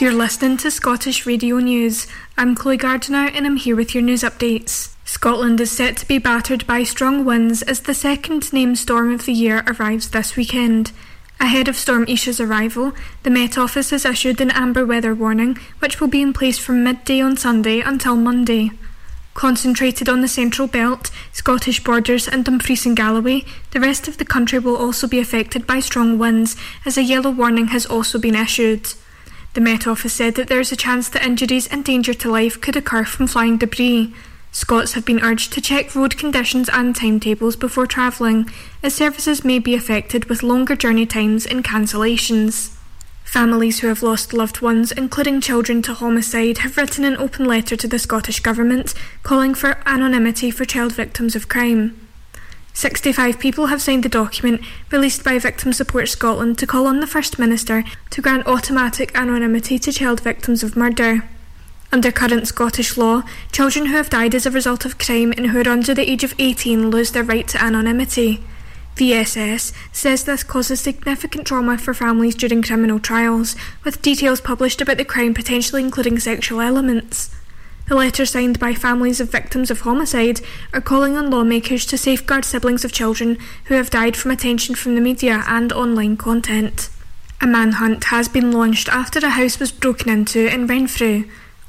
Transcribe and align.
You're 0.00 0.12
listening 0.12 0.56
to 0.56 0.72
Scottish 0.72 1.24
Radio 1.24 1.58
News. 1.58 2.08
I'm 2.36 2.56
Chloe 2.56 2.76
Gardiner 2.76 3.30
and 3.32 3.46
I'm 3.46 3.54
here 3.54 3.76
with 3.76 3.94
your 3.94 4.02
news 4.02 4.22
updates. 4.24 4.92
Scotland 5.04 5.60
is 5.60 5.70
set 5.70 5.96
to 5.98 6.08
be 6.08 6.18
battered 6.18 6.66
by 6.66 6.82
strong 6.82 7.24
winds 7.24 7.62
as 7.62 7.78
the 7.78 7.94
second 7.94 8.52
named 8.52 8.76
storm 8.76 9.14
of 9.14 9.24
the 9.24 9.32
year 9.32 9.62
arrives 9.68 10.10
this 10.10 10.34
weekend. 10.34 10.90
Ahead 11.38 11.68
of 11.68 11.76
Storm 11.76 12.06
Isha's 12.06 12.40
arrival, 12.40 12.92
the 13.22 13.30
Met 13.30 13.56
Office 13.56 13.90
has 13.90 14.04
issued 14.04 14.40
an 14.40 14.50
amber 14.50 14.84
weather 14.84 15.14
warning, 15.14 15.58
which 15.78 16.00
will 16.00 16.08
be 16.08 16.22
in 16.22 16.32
place 16.32 16.58
from 16.58 16.82
midday 16.82 17.20
on 17.20 17.36
Sunday 17.36 17.78
until 17.78 18.16
Monday. 18.16 18.72
Concentrated 19.34 20.08
on 20.08 20.22
the 20.22 20.28
Central 20.28 20.66
Belt, 20.66 21.12
Scottish 21.32 21.84
Borders, 21.84 22.26
and 22.26 22.44
Dumfries 22.44 22.84
and 22.84 22.96
Galloway, 22.96 23.44
the 23.70 23.80
rest 23.80 24.08
of 24.08 24.18
the 24.18 24.24
country 24.24 24.58
will 24.58 24.76
also 24.76 25.06
be 25.06 25.20
affected 25.20 25.68
by 25.68 25.78
strong 25.78 26.18
winds, 26.18 26.56
as 26.84 26.98
a 26.98 27.02
yellow 27.04 27.30
warning 27.30 27.68
has 27.68 27.86
also 27.86 28.18
been 28.18 28.34
issued. 28.34 28.92
The 29.54 29.60
Met 29.60 29.86
Office 29.86 30.12
said 30.12 30.34
that 30.34 30.48
there 30.48 30.58
is 30.58 30.72
a 30.72 30.76
chance 30.76 31.08
that 31.08 31.24
injuries 31.24 31.68
and 31.68 31.84
danger 31.84 32.12
to 32.12 32.28
life 32.28 32.60
could 32.60 32.74
occur 32.74 33.04
from 33.04 33.28
flying 33.28 33.56
debris. 33.56 34.12
Scots 34.50 34.94
have 34.94 35.04
been 35.04 35.22
urged 35.22 35.52
to 35.52 35.60
check 35.60 35.94
road 35.94 36.18
conditions 36.18 36.68
and 36.68 36.94
timetables 36.94 37.54
before 37.54 37.86
travelling, 37.86 38.50
as 38.82 38.96
services 38.96 39.44
may 39.44 39.60
be 39.60 39.76
affected 39.76 40.24
with 40.24 40.42
longer 40.42 40.74
journey 40.74 41.06
times 41.06 41.46
and 41.46 41.62
cancellations. 41.62 42.74
Families 43.22 43.78
who 43.78 43.86
have 43.86 44.02
lost 44.02 44.32
loved 44.32 44.60
ones, 44.60 44.90
including 44.90 45.40
children 45.40 45.82
to 45.82 45.94
homicide, 45.94 46.58
have 46.58 46.76
written 46.76 47.04
an 47.04 47.16
open 47.16 47.44
letter 47.44 47.76
to 47.76 47.86
the 47.86 48.00
Scottish 48.00 48.40
Government 48.40 48.92
calling 49.22 49.54
for 49.54 49.78
anonymity 49.86 50.50
for 50.50 50.64
child 50.64 50.92
victims 50.92 51.36
of 51.36 51.48
crime. 51.48 52.03
65 52.74 53.38
people 53.38 53.66
have 53.66 53.80
signed 53.80 54.02
the 54.02 54.08
document 54.08 54.60
released 54.90 55.22
by 55.22 55.38
Victim 55.38 55.72
Support 55.72 56.08
Scotland 56.08 56.58
to 56.58 56.66
call 56.66 56.88
on 56.88 56.98
the 56.98 57.06
First 57.06 57.38
Minister 57.38 57.84
to 58.10 58.20
grant 58.20 58.46
automatic 58.46 59.16
anonymity 59.16 59.78
to 59.78 59.92
child 59.92 60.20
victims 60.20 60.64
of 60.64 60.76
murder. 60.76 61.22
Under 61.92 62.10
current 62.10 62.48
Scottish 62.48 62.96
law, 62.96 63.22
children 63.52 63.86
who 63.86 63.96
have 63.96 64.10
died 64.10 64.34
as 64.34 64.44
a 64.44 64.50
result 64.50 64.84
of 64.84 64.98
crime 64.98 65.32
and 65.36 65.46
who 65.46 65.60
are 65.60 65.68
under 65.68 65.94
the 65.94 66.10
age 66.10 66.24
of 66.24 66.34
18 66.36 66.90
lose 66.90 67.12
their 67.12 67.22
right 67.22 67.46
to 67.46 67.62
anonymity. 67.62 68.42
VSS 68.96 69.72
says 69.92 70.24
this 70.24 70.42
causes 70.42 70.80
significant 70.80 71.46
trauma 71.46 71.78
for 71.78 71.94
families 71.94 72.34
during 72.34 72.62
criminal 72.62 72.98
trials, 72.98 73.54
with 73.84 74.02
details 74.02 74.40
published 74.40 74.80
about 74.80 74.98
the 74.98 75.04
crime 75.04 75.32
potentially 75.32 75.82
including 75.82 76.18
sexual 76.18 76.60
elements. 76.60 77.30
The 77.86 77.94
letter 77.94 78.24
signed 78.24 78.58
by 78.58 78.72
families 78.72 79.20
of 79.20 79.30
victims 79.30 79.70
of 79.70 79.80
homicide 79.80 80.40
are 80.72 80.80
calling 80.80 81.16
on 81.16 81.30
lawmakers 81.30 81.84
to 81.86 81.98
safeguard 81.98 82.44
siblings 82.44 82.82
of 82.84 82.92
children 82.92 83.36
who 83.64 83.74
have 83.74 83.90
died 83.90 84.16
from 84.16 84.30
attention 84.30 84.74
from 84.74 84.94
the 84.94 85.02
media 85.02 85.44
and 85.46 85.70
online 85.72 86.16
content. 86.16 86.88
A 87.42 87.46
manhunt 87.46 88.04
has 88.04 88.26
been 88.28 88.52
launched 88.52 88.88
after 88.88 89.18
a 89.18 89.30
house 89.30 89.58
was 89.58 89.70
broken 89.72 90.08
into 90.08 90.46
in 90.52 90.66
Renfrew. 90.66 91.24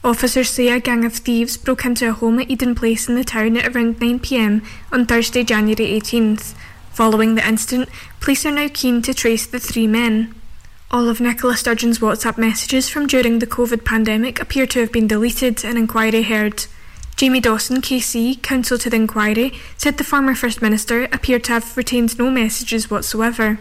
Officers 0.06 0.50
say 0.50 0.70
a 0.70 0.80
gang 0.80 1.04
of 1.04 1.14
thieves 1.14 1.58
broke 1.58 1.84
into 1.84 2.08
a 2.08 2.14
home 2.14 2.40
at 2.40 2.50
Eden 2.50 2.76
Place 2.76 3.10
in 3.10 3.16
the 3.16 3.24
town 3.24 3.58
at 3.58 3.76
around 3.76 4.00
9pm 4.00 4.64
on 4.92 5.06
Thursday, 5.06 5.44
January 5.44 6.00
18th. 6.00 6.54
Following 6.94 7.34
the 7.34 7.46
incident, 7.46 7.90
police 8.22 8.46
are 8.46 8.52
now 8.52 8.70
keen 8.72 9.02
to 9.02 9.14
trace 9.14 9.48
the 9.48 9.60
three 9.60 9.88
men. 9.88 10.35
All 10.96 11.10
of 11.10 11.20
Nicola 11.20 11.58
Sturgeon's 11.58 12.00
WhatsApp 12.00 12.38
messages 12.38 12.88
from 12.88 13.06
during 13.06 13.40
the 13.40 13.46
COVID 13.46 13.84
pandemic 13.84 14.40
appear 14.40 14.66
to 14.68 14.80
have 14.80 14.94
been 14.94 15.08
deleted, 15.08 15.66
an 15.66 15.76
inquiry 15.76 16.24
heard. 16.24 16.68
Jamie 17.18 17.42
Dawson, 17.42 17.82
KC, 17.82 18.42
counsel 18.42 18.78
to 18.78 18.90
the 18.90 18.96
inquiry, 18.96 19.52
said 19.76 19.98
the 19.98 20.06
former 20.06 20.34
First 20.34 20.62
Minister 20.62 21.04
appeared 21.12 21.44
to 21.44 21.52
have 21.52 21.76
retained 21.76 22.18
no 22.18 22.32
messages 22.32 22.90
whatsoever. 22.90 23.60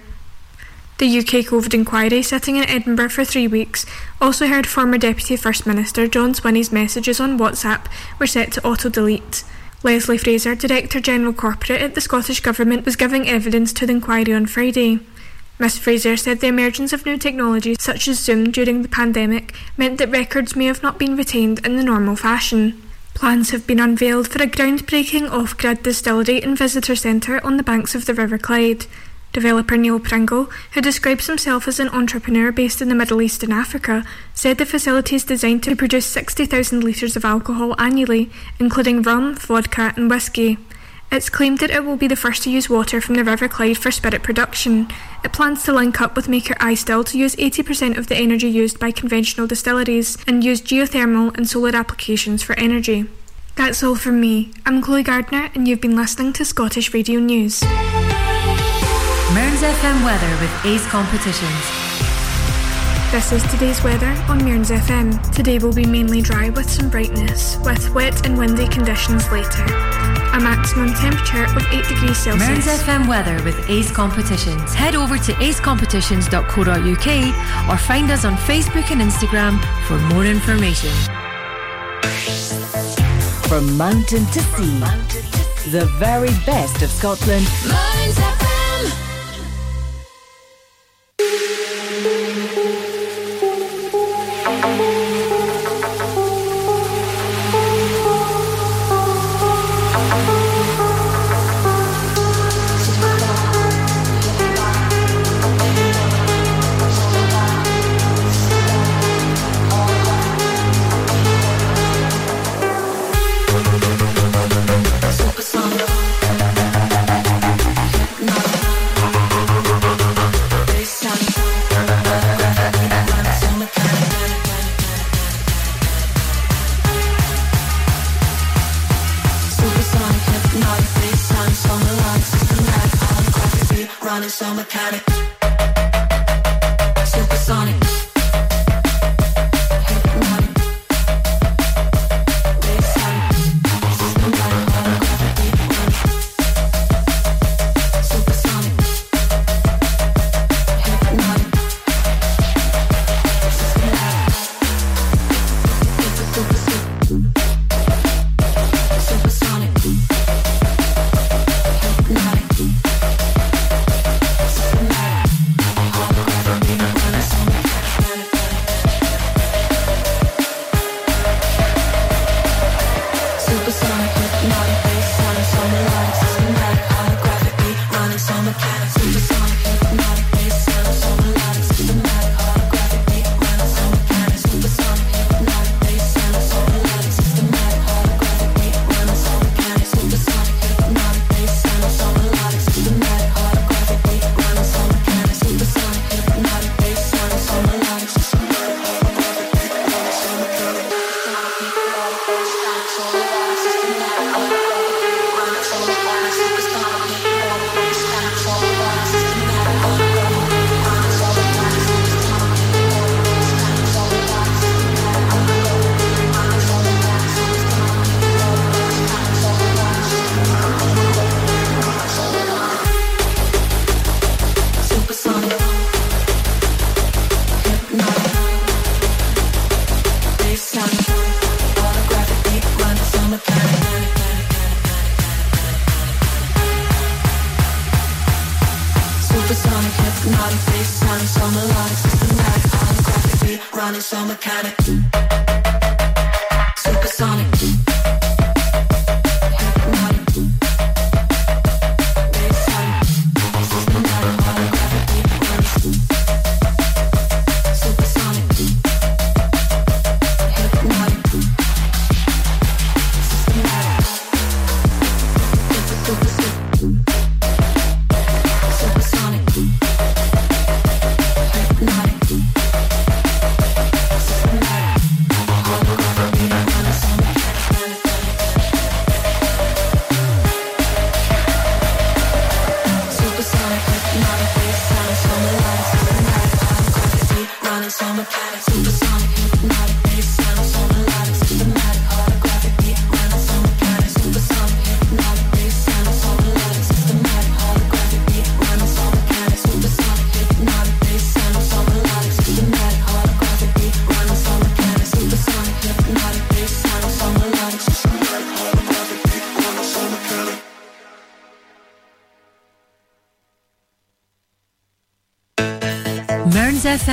The 0.98 1.18
UK 1.18 1.44
COVID 1.46 1.74
inquiry, 1.74 2.22
sitting 2.22 2.54
in 2.54 2.68
Edinburgh 2.68 3.08
for 3.08 3.24
three 3.24 3.48
weeks, 3.48 3.84
also 4.20 4.46
heard 4.46 4.68
former 4.68 4.96
Deputy 4.96 5.34
First 5.34 5.66
Minister 5.66 6.06
John 6.06 6.34
Swinney's 6.34 6.70
messages 6.70 7.18
on 7.18 7.36
WhatsApp 7.36 7.86
were 8.20 8.28
set 8.28 8.52
to 8.52 8.64
auto 8.64 8.88
delete. 8.88 9.42
Lesley 9.82 10.18
Fraser, 10.18 10.54
Director 10.54 11.00
General 11.00 11.32
Corporate 11.32 11.82
at 11.82 11.96
the 11.96 12.00
Scottish 12.00 12.38
Government, 12.38 12.84
was 12.84 12.94
giving 12.94 13.28
evidence 13.28 13.72
to 13.72 13.86
the 13.86 13.94
inquiry 13.94 14.32
on 14.32 14.46
Friday. 14.46 15.00
Ms 15.56 15.78
Fraser 15.78 16.16
said 16.16 16.40
the 16.40 16.48
emergence 16.48 16.92
of 16.92 17.06
new 17.06 17.16
technologies 17.16 17.80
such 17.80 18.08
as 18.08 18.18
Zoom 18.18 18.50
during 18.50 18.82
the 18.82 18.88
pandemic 18.88 19.54
meant 19.76 19.98
that 19.98 20.10
records 20.10 20.56
may 20.56 20.64
have 20.64 20.82
not 20.82 20.98
been 20.98 21.16
retained 21.16 21.64
in 21.64 21.76
the 21.76 21.84
normal 21.84 22.16
fashion. 22.16 22.82
Plans 23.14 23.50
have 23.50 23.64
been 23.64 23.78
unveiled 23.78 24.26
for 24.26 24.42
a 24.42 24.48
groundbreaking 24.48 25.30
off 25.30 25.56
grid 25.56 25.84
distillery 25.84 26.42
and 26.42 26.58
visitor 26.58 26.96
centre 26.96 27.44
on 27.46 27.56
the 27.56 27.62
banks 27.62 27.94
of 27.94 28.06
the 28.06 28.14
River 28.14 28.36
Clyde. 28.36 28.86
Developer 29.32 29.76
Neil 29.76 30.00
Pringle, 30.00 30.50
who 30.72 30.80
describes 30.80 31.26
himself 31.26 31.66
as 31.68 31.78
an 31.78 31.88
entrepreneur 31.88 32.50
based 32.50 32.82
in 32.82 32.88
the 32.88 32.94
Middle 32.94 33.22
East 33.22 33.44
and 33.44 33.52
Africa, 33.52 34.04
said 34.32 34.58
the 34.58 34.66
facility 34.66 35.16
is 35.16 35.24
designed 35.24 35.62
to 35.64 35.76
produce 35.76 36.06
60,000 36.06 36.82
litres 36.82 37.16
of 37.16 37.24
alcohol 37.24 37.74
annually, 37.80 38.30
including 38.58 39.02
rum, 39.02 39.34
vodka, 39.36 39.92
and 39.96 40.10
whisky. 40.10 40.58
It's 41.14 41.30
claimed 41.30 41.60
that 41.60 41.70
it 41.70 41.84
will 41.84 41.96
be 41.96 42.08
the 42.08 42.16
first 42.16 42.42
to 42.42 42.50
use 42.50 42.68
water 42.68 43.00
from 43.00 43.14
the 43.14 43.22
River 43.22 43.46
Clyde 43.46 43.78
for 43.78 43.92
spirit 43.92 44.24
production. 44.24 44.88
It 45.22 45.32
plans 45.32 45.62
to 45.62 45.72
link 45.72 46.00
up 46.00 46.16
with 46.16 46.28
maker 46.28 46.56
I 46.58 46.74
iStill 46.74 47.06
to 47.06 47.16
use 47.16 47.36
80% 47.36 47.96
of 47.96 48.08
the 48.08 48.16
energy 48.16 48.48
used 48.48 48.80
by 48.80 48.90
conventional 48.90 49.46
distilleries 49.46 50.18
and 50.26 50.42
use 50.42 50.60
geothermal 50.60 51.32
and 51.36 51.48
solar 51.48 51.76
applications 51.76 52.42
for 52.42 52.58
energy. 52.58 53.06
That's 53.54 53.84
all 53.84 53.94
from 53.94 54.20
me. 54.20 54.54
I'm 54.66 54.82
Chloe 54.82 55.04
Gardner, 55.04 55.50
and 55.54 55.68
you've 55.68 55.80
been 55.80 55.94
listening 55.94 56.32
to 56.32 56.44
Scottish 56.44 56.92
Radio 56.92 57.20
News. 57.20 57.62
Mearns 57.62 59.62
FM 59.62 60.04
weather 60.04 60.36
with 60.40 60.66
Ace 60.66 60.84
Competitions. 60.88 61.64
This 63.12 63.30
is 63.30 63.48
today's 63.52 63.84
weather 63.84 64.10
on 64.28 64.44
Mearns 64.44 64.72
FM. 64.72 65.30
Today 65.30 65.60
will 65.60 65.72
be 65.72 65.86
mainly 65.86 66.22
dry 66.22 66.50
with 66.50 66.68
some 66.68 66.90
brightness, 66.90 67.56
with 67.58 67.94
wet 67.94 68.26
and 68.26 68.36
windy 68.36 68.66
conditions 68.66 69.30
later. 69.30 69.64
A 70.34 70.40
maximum 70.40 70.92
temperature 70.94 71.44
of 71.44 71.64
8 71.72 71.86
degrees 71.86 72.18
Celsius. 72.18 72.48
Mearns 72.48 72.66
FM 72.66 73.06
weather 73.06 73.40
with 73.44 73.70
Ace 73.70 73.92
Competitions. 73.92 74.74
Head 74.74 74.96
over 74.96 75.16
to 75.16 75.32
acecompetitions.co.uk 75.34 77.70
or 77.70 77.78
find 77.78 78.10
us 78.10 78.24
on 78.24 78.34
Facebook 78.38 78.90
and 78.90 79.00
Instagram 79.00 79.60
for 79.86 79.96
more 80.12 80.24
information. 80.24 80.90
From 83.48 83.76
mountain 83.76 84.26
to 84.26 84.40
sea, 84.40 84.80
the 85.70 85.84
very 86.00 86.32
best 86.44 86.82
of 86.82 86.90
Scotland. 86.90 87.46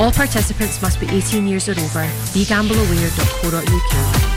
All 0.00 0.10
participants 0.10 0.80
must 0.82 0.98
be 1.00 1.06
18 1.08 1.46
years 1.46 1.68
or 1.68 1.72
over. 1.72 2.04
BeGambleAware.co.uk. 2.34 4.32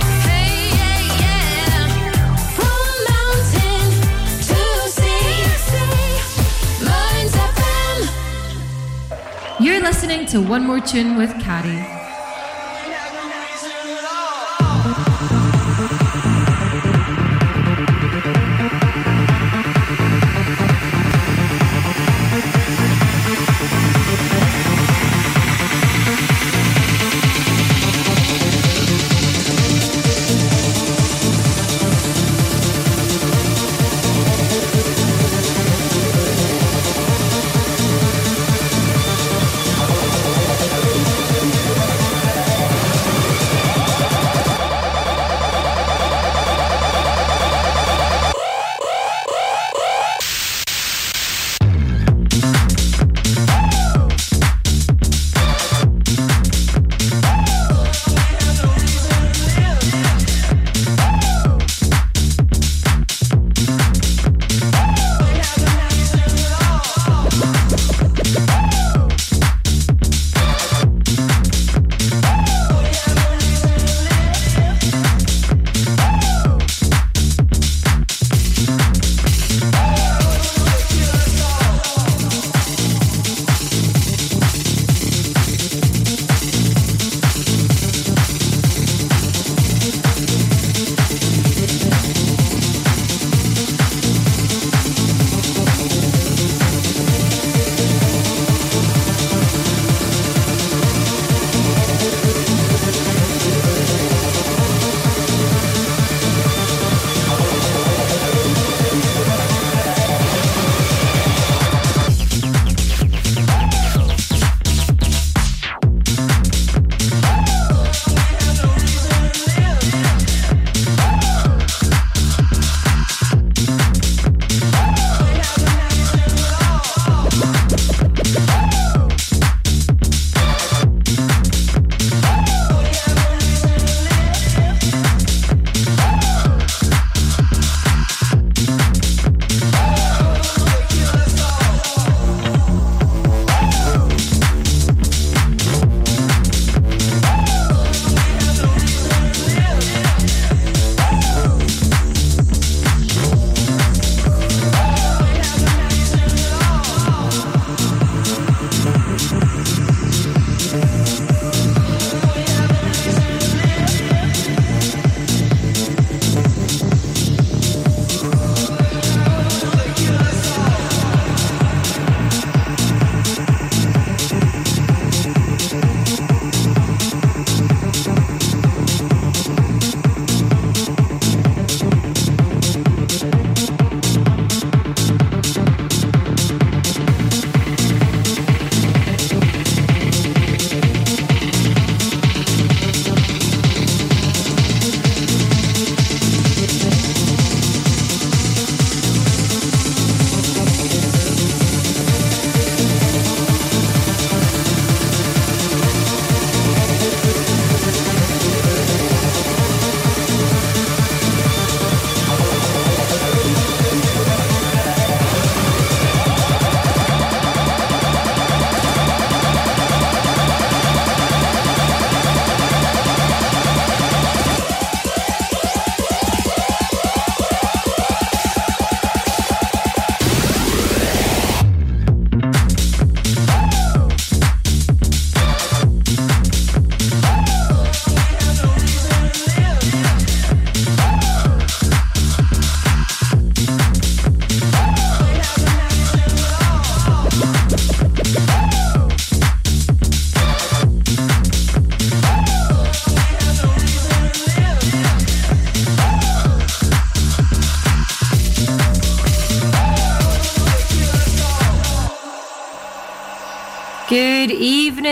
You're 9.59 9.81
listening 9.81 10.25
to 10.27 10.41
One 10.41 10.67
More 10.67 10.79
Tune 10.79 11.15
with 11.15 11.31
Carrie. 11.41 11.94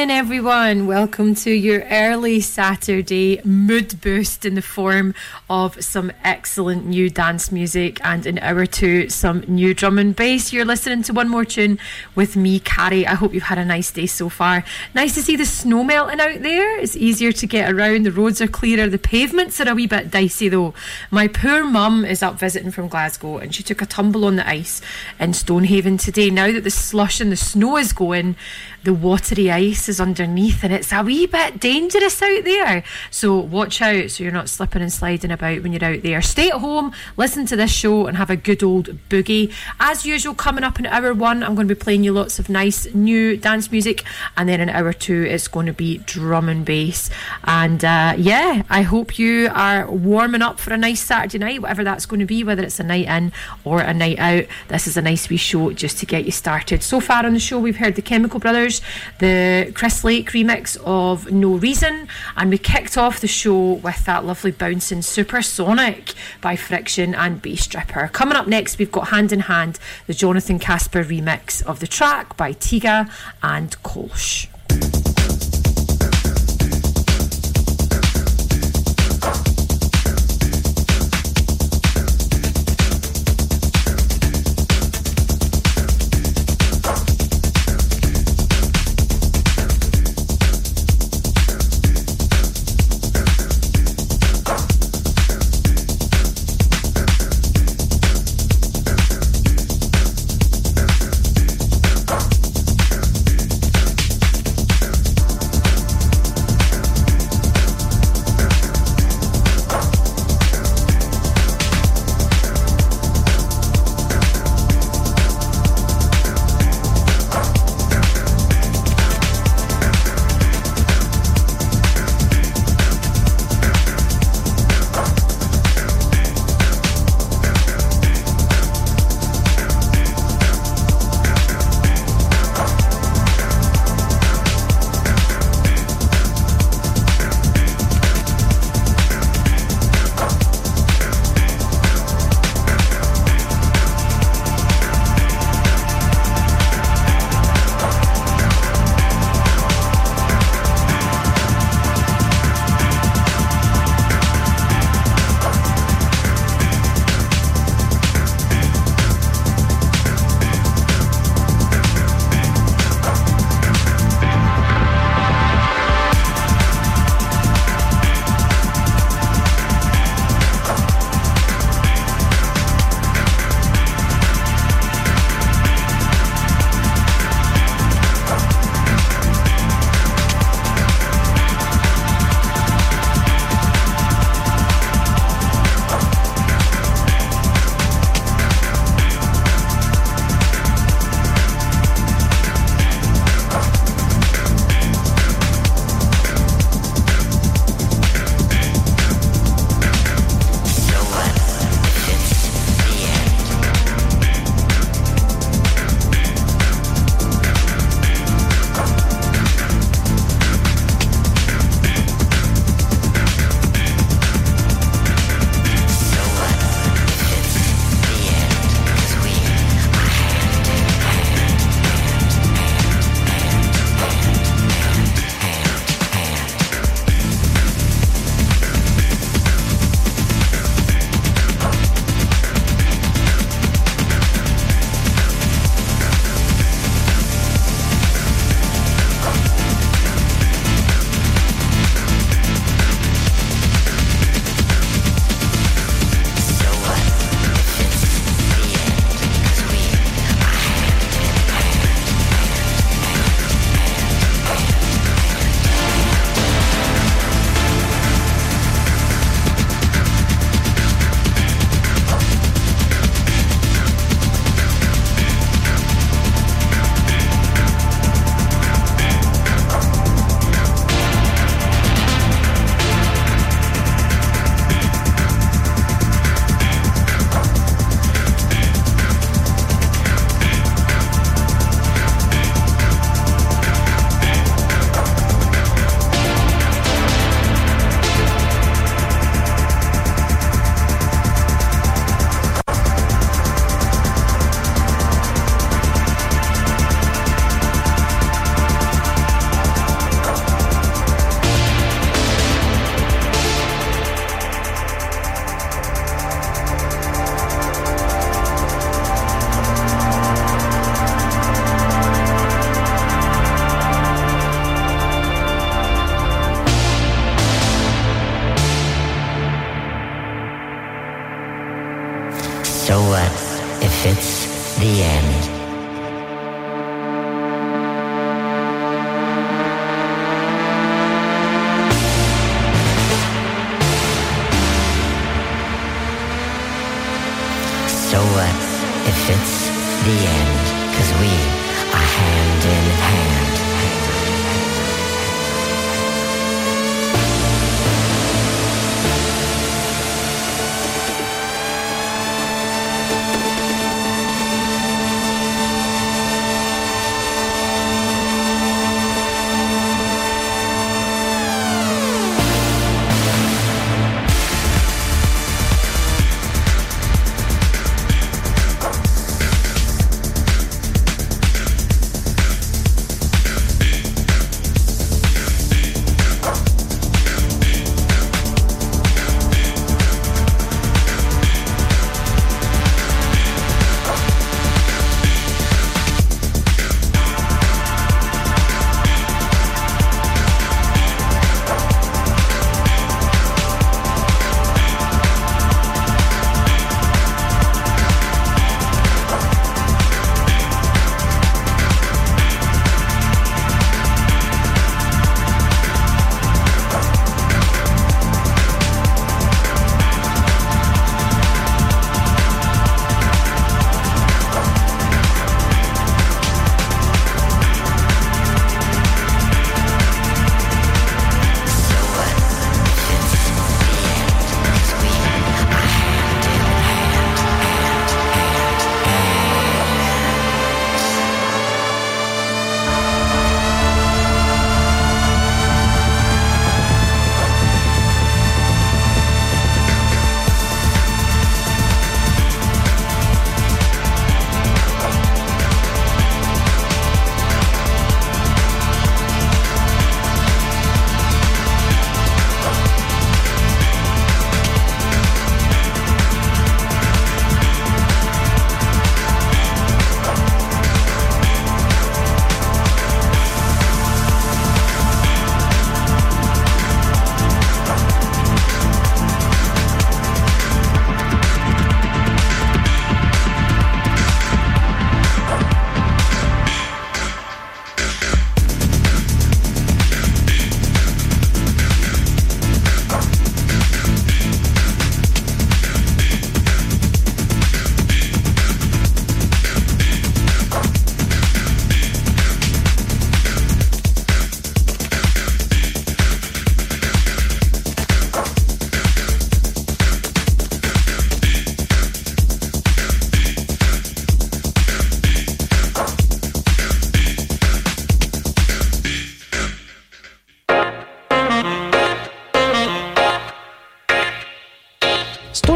Evening, 0.04 0.18
everyone. 0.18 0.86
Welcome 0.86 1.34
to 1.36 1.52
your 1.52 1.84
early 1.84 2.42
Saturday 2.42 3.40
mood 3.46 4.02
boost 4.02 4.44
in 4.44 4.56
the 4.56 4.62
form 4.62 5.16
of 5.50 5.82
some 5.82 6.12
excellent 6.26 6.86
new 6.86 7.10
dance 7.10 7.54
music 7.54 8.06
and 8.06 8.26
in 8.26 8.38
hour 8.40 8.66
two, 8.66 9.08
some 9.08 9.46
new 9.48 9.74
drum 9.74 9.98
and 9.98 10.14
bass. 10.14 10.52
You're 10.52 10.66
listening 10.66 11.04
to 11.04 11.14
one 11.14 11.30
more 11.30 11.46
tune 11.46 11.80
with 12.16 12.36
me, 12.36 12.60
Carrie. 12.60 13.08
I 13.08 13.14
hope 13.14 13.34
you've 13.34 13.44
had 13.44 13.58
a 13.58 13.64
nice 13.64 13.92
day 13.92 14.06
so 14.06 14.28
far. 14.28 14.66
Nice 14.94 15.14
to 15.14 15.22
see 15.22 15.38
the 15.38 15.46
snow 15.46 15.86
melting 15.86 16.20
out 16.20 16.42
there. 16.42 16.80
It's 16.80 16.98
easier 16.98 17.32
to 17.32 17.48
get 17.48 17.72
around. 17.72 18.04
The 18.04 18.12
roads 18.12 18.42
are 18.42 18.48
clearer. 18.48 18.90
The 18.90 18.98
pavements 18.98 19.62
are 19.62 19.70
a 19.70 19.74
wee 19.74 19.88
bit 19.88 20.12
dicey 20.12 20.50
though. 20.50 20.74
My 21.12 21.30
poor 21.30 21.64
mum 21.64 22.04
is 22.04 22.22
up 22.22 22.38
visiting 22.38 22.72
from 22.72 22.90
Glasgow 22.90 23.38
and 23.38 23.56
she 23.56 23.64
took 23.64 23.82
a 23.82 23.86
tumble 23.86 24.26
on 24.26 24.36
the 24.36 24.46
ice 24.46 24.82
in 25.18 25.32
Stonehaven 25.32 25.98
today. 25.98 26.30
Now 26.30 26.52
that 26.52 26.66
the 26.66 26.72
slush 26.72 27.22
and 27.22 27.32
the 27.32 27.38
snow 27.38 27.78
is 27.78 27.94
going, 27.94 28.36
the 28.84 28.94
watery 28.94 29.50
ice 29.50 29.88
is 29.88 30.02
underneath 30.02 30.64
and 30.64 30.74
it's 30.74 30.92
a 30.92 31.02
wee 31.02 31.26
bit 31.26 31.60
dangerous 31.60 32.22
out 32.22 32.44
there. 32.44 32.84
So 33.10 33.38
watch 33.38 33.82
out 33.82 34.12
so 34.12 34.24
you're 34.24 34.34
not 34.34 34.50
slipping 34.50 34.82
and 34.82 34.92
sliding 34.92 35.32
about 35.32 35.64
when 35.64 35.72
you're 35.72 35.84
out 35.84 36.04
there. 36.04 36.22
Stay 36.22 36.50
at 36.50 36.60
home, 36.60 36.94
listen 37.16 37.46
to 37.46 37.56
this 37.56 37.72
show 37.72 38.08
and 38.08 38.18
have 38.18 38.30
a 38.30 38.36
good 38.36 38.64
old 38.64 38.90
boogie. 39.10 39.54
As 39.80 40.06
usual, 40.06 40.36
coming 40.36 40.64
up 40.64 40.80
in 40.80 40.86
hour 40.86 41.14
one, 41.14 41.44
I'm 41.44 41.56
going 41.56 41.68
to 41.68 41.76
be 41.76 41.80
playing 41.80 42.04
you 42.04 42.12
lots 42.12 42.40
of 42.40 42.50
nice 42.50 42.94
new 42.94 43.38
dance 43.38 43.72
music 43.72 44.04
and 44.36 44.50
then 44.50 44.60
in 44.60 44.70
hour 44.70 44.92
two, 44.92 45.24
it's 45.24 45.48
going 45.48 45.68
to 45.68 45.74
be 45.74 46.00
drum 46.00 46.50
and 46.50 46.66
bass. 46.66 47.10
And 47.46 47.86
uh, 47.86 48.16
yeah, 48.18 48.64
I 48.70 48.82
hope 48.82 49.18
you 49.18 49.50
are 49.54 49.90
warming 49.90 50.42
up 50.42 50.60
for 50.60 50.74
a 50.74 50.78
nice 50.78 51.02
Saturday 51.02 51.38
night, 51.38 51.62
whatever 51.62 51.84
that's 51.84 52.06
going 52.06 52.20
to 52.20 52.26
be, 52.26 52.44
whether 52.44 52.64
it's 52.64 52.80
a 52.80 52.84
night 52.84 53.08
in 53.08 53.32
or 53.64 53.80
a 53.80 53.94
night 53.94 54.20
out. 54.20 54.46
This 54.68 54.88
is 54.88 54.98
a 54.98 55.02
nice 55.02 55.30
wee 55.30 55.38
show 55.38 55.72
just 55.72 56.00
to 56.00 56.06
get 56.06 56.26
you 56.26 56.32
started. 56.32 56.84
So 56.84 57.00
far 57.00 57.26
on 57.26 57.34
the 57.34 57.40
show, 57.40 57.60
we've 57.60 57.78
heard 57.78 57.96
the 57.96 58.02
Chemical 58.02 58.40
Brothers 58.40 58.73
the 59.20 59.72
Chris 59.74 60.04
Lake 60.04 60.32
remix 60.32 60.78
of 60.86 61.32
No 61.32 61.56
Reason, 61.56 62.08
and 62.36 62.50
we 62.50 62.58
kicked 62.58 62.98
off 62.98 63.20
the 63.20 63.28
show 63.28 63.74
with 63.74 64.06
that 64.06 64.26
lovely 64.26 64.52
bouncing 64.52 65.02
Supersonic 65.02 66.14
by 66.42 66.56
Friction 66.56 67.14
and 67.14 67.42
Bass 67.42 67.64
Stripper. 67.64 68.10
Coming 68.14 68.36
up 68.36 68.48
next, 68.48 68.78
we've 68.78 68.92
got 68.92 69.10
Hand 69.10 69.32
in 69.32 69.42
Hand, 69.42 69.80
the 70.08 70.14
Jonathan 70.14 70.60
Kaspar 70.60 71.04
remix 71.04 71.64
of 71.64 71.80
the 71.80 71.88
track 71.88 72.38
by 72.38 72.54
Tiga 72.54 73.12
and 73.42 73.82
Kolsch. 73.84 74.48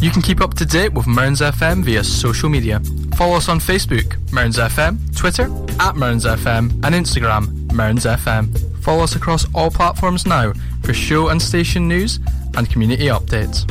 You 0.00 0.10
can 0.12 0.22
keep 0.22 0.40
up 0.40 0.54
to 0.54 0.64
date 0.64 0.92
with 0.92 1.08
Mearns 1.08 1.40
FM 1.40 1.82
via 1.82 2.04
social 2.04 2.48
media. 2.48 2.80
Follow 3.16 3.36
us 3.36 3.48
on 3.48 3.58
Facebook, 3.58 4.16
Mearns 4.32 4.56
FM, 4.56 4.96
Twitter, 5.16 5.50
at 5.80 5.96
Mearns 5.96 6.24
FM, 6.24 6.70
and 6.84 6.94
Instagram, 6.94 7.72
Mearns 7.72 8.04
FM. 8.04 8.56
Follow 8.80 9.02
us 9.02 9.16
across 9.16 9.44
all 9.56 9.72
platforms 9.72 10.24
now 10.24 10.52
for 10.84 10.94
show 10.94 11.28
and 11.28 11.42
station 11.42 11.88
news 11.88 12.20
and 12.56 12.70
community 12.70 13.06
updates. 13.06 13.68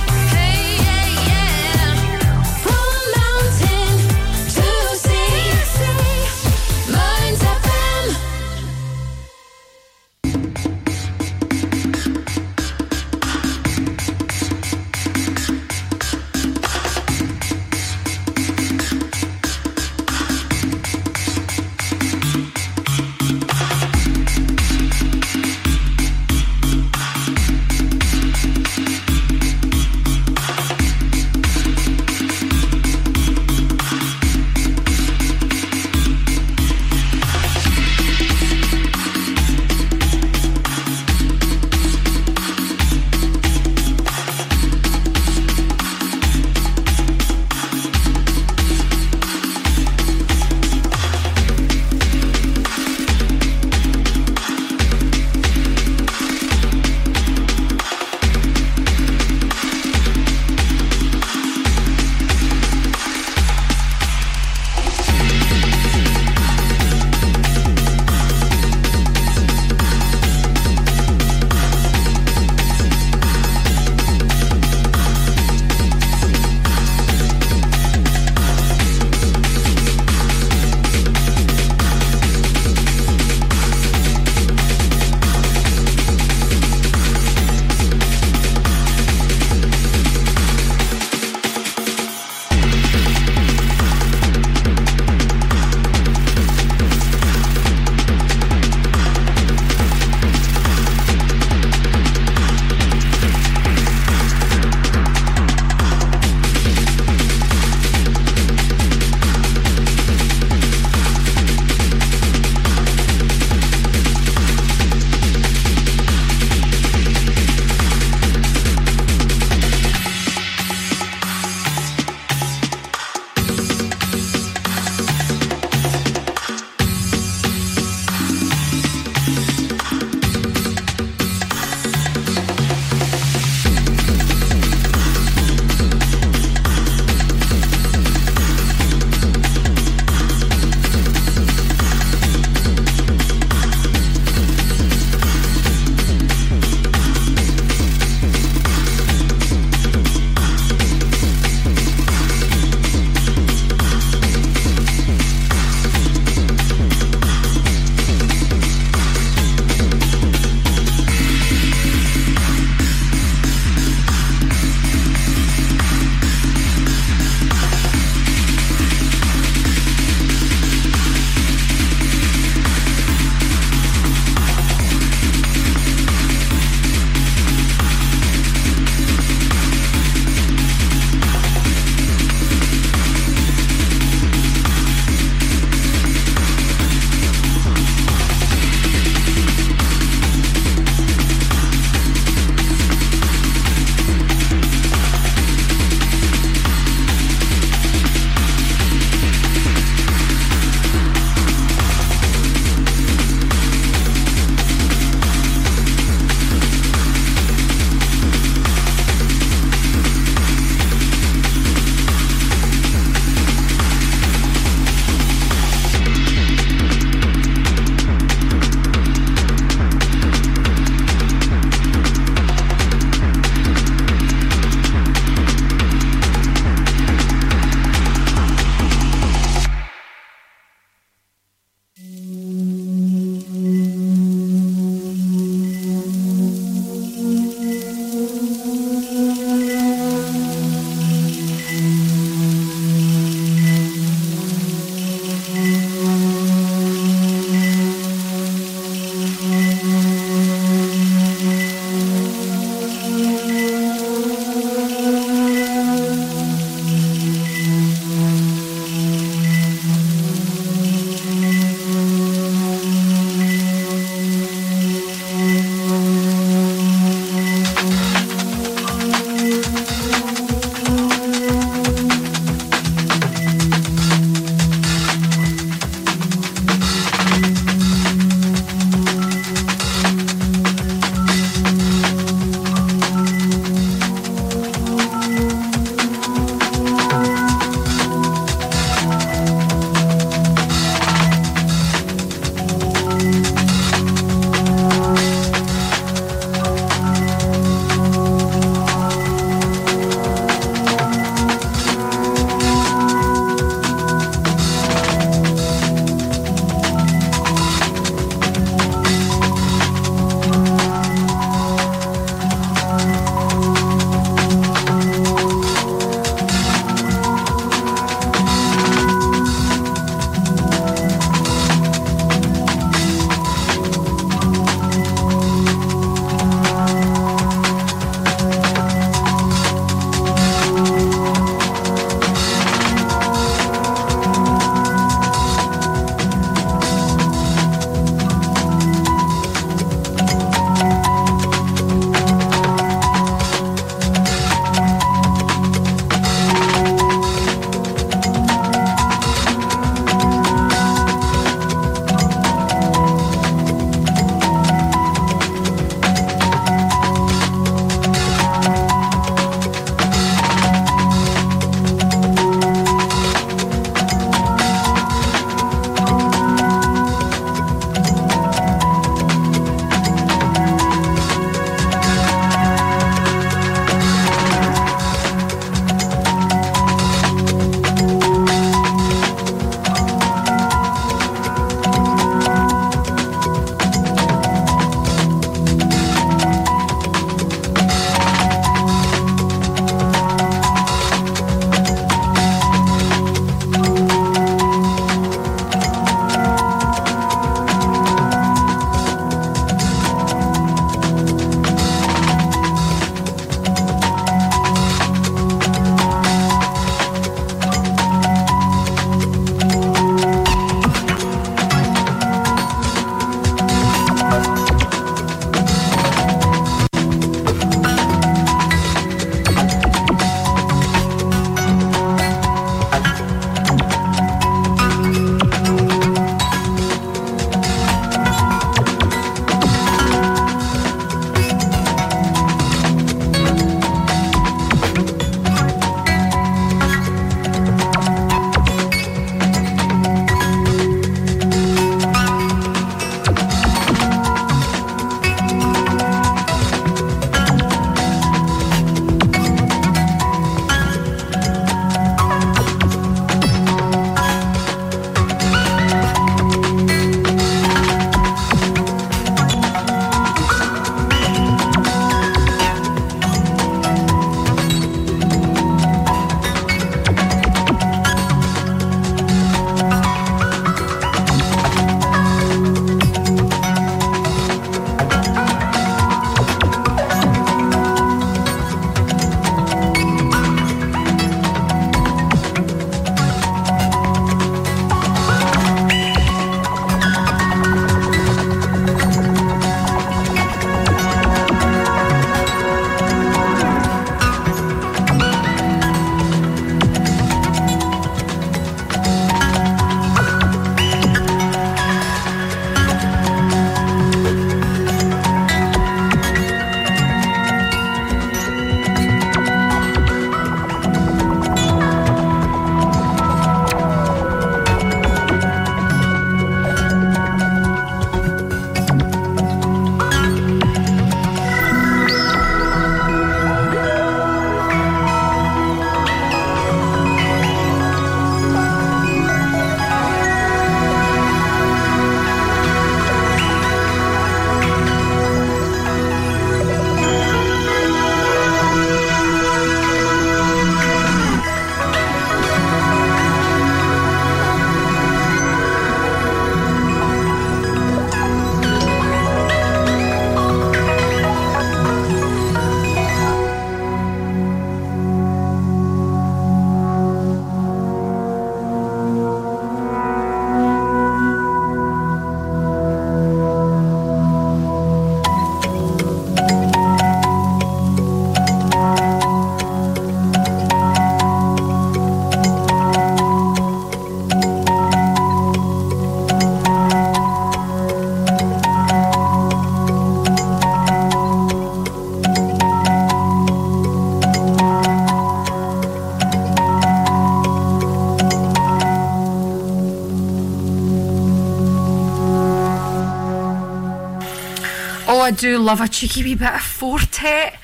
do 595.38 595.56
love 595.58 595.80
a 595.80 595.86
cheeky 595.86 596.24
wee 596.24 596.34
bit 596.34 596.52
of 596.52 596.60
Four-Tet. 596.60 597.56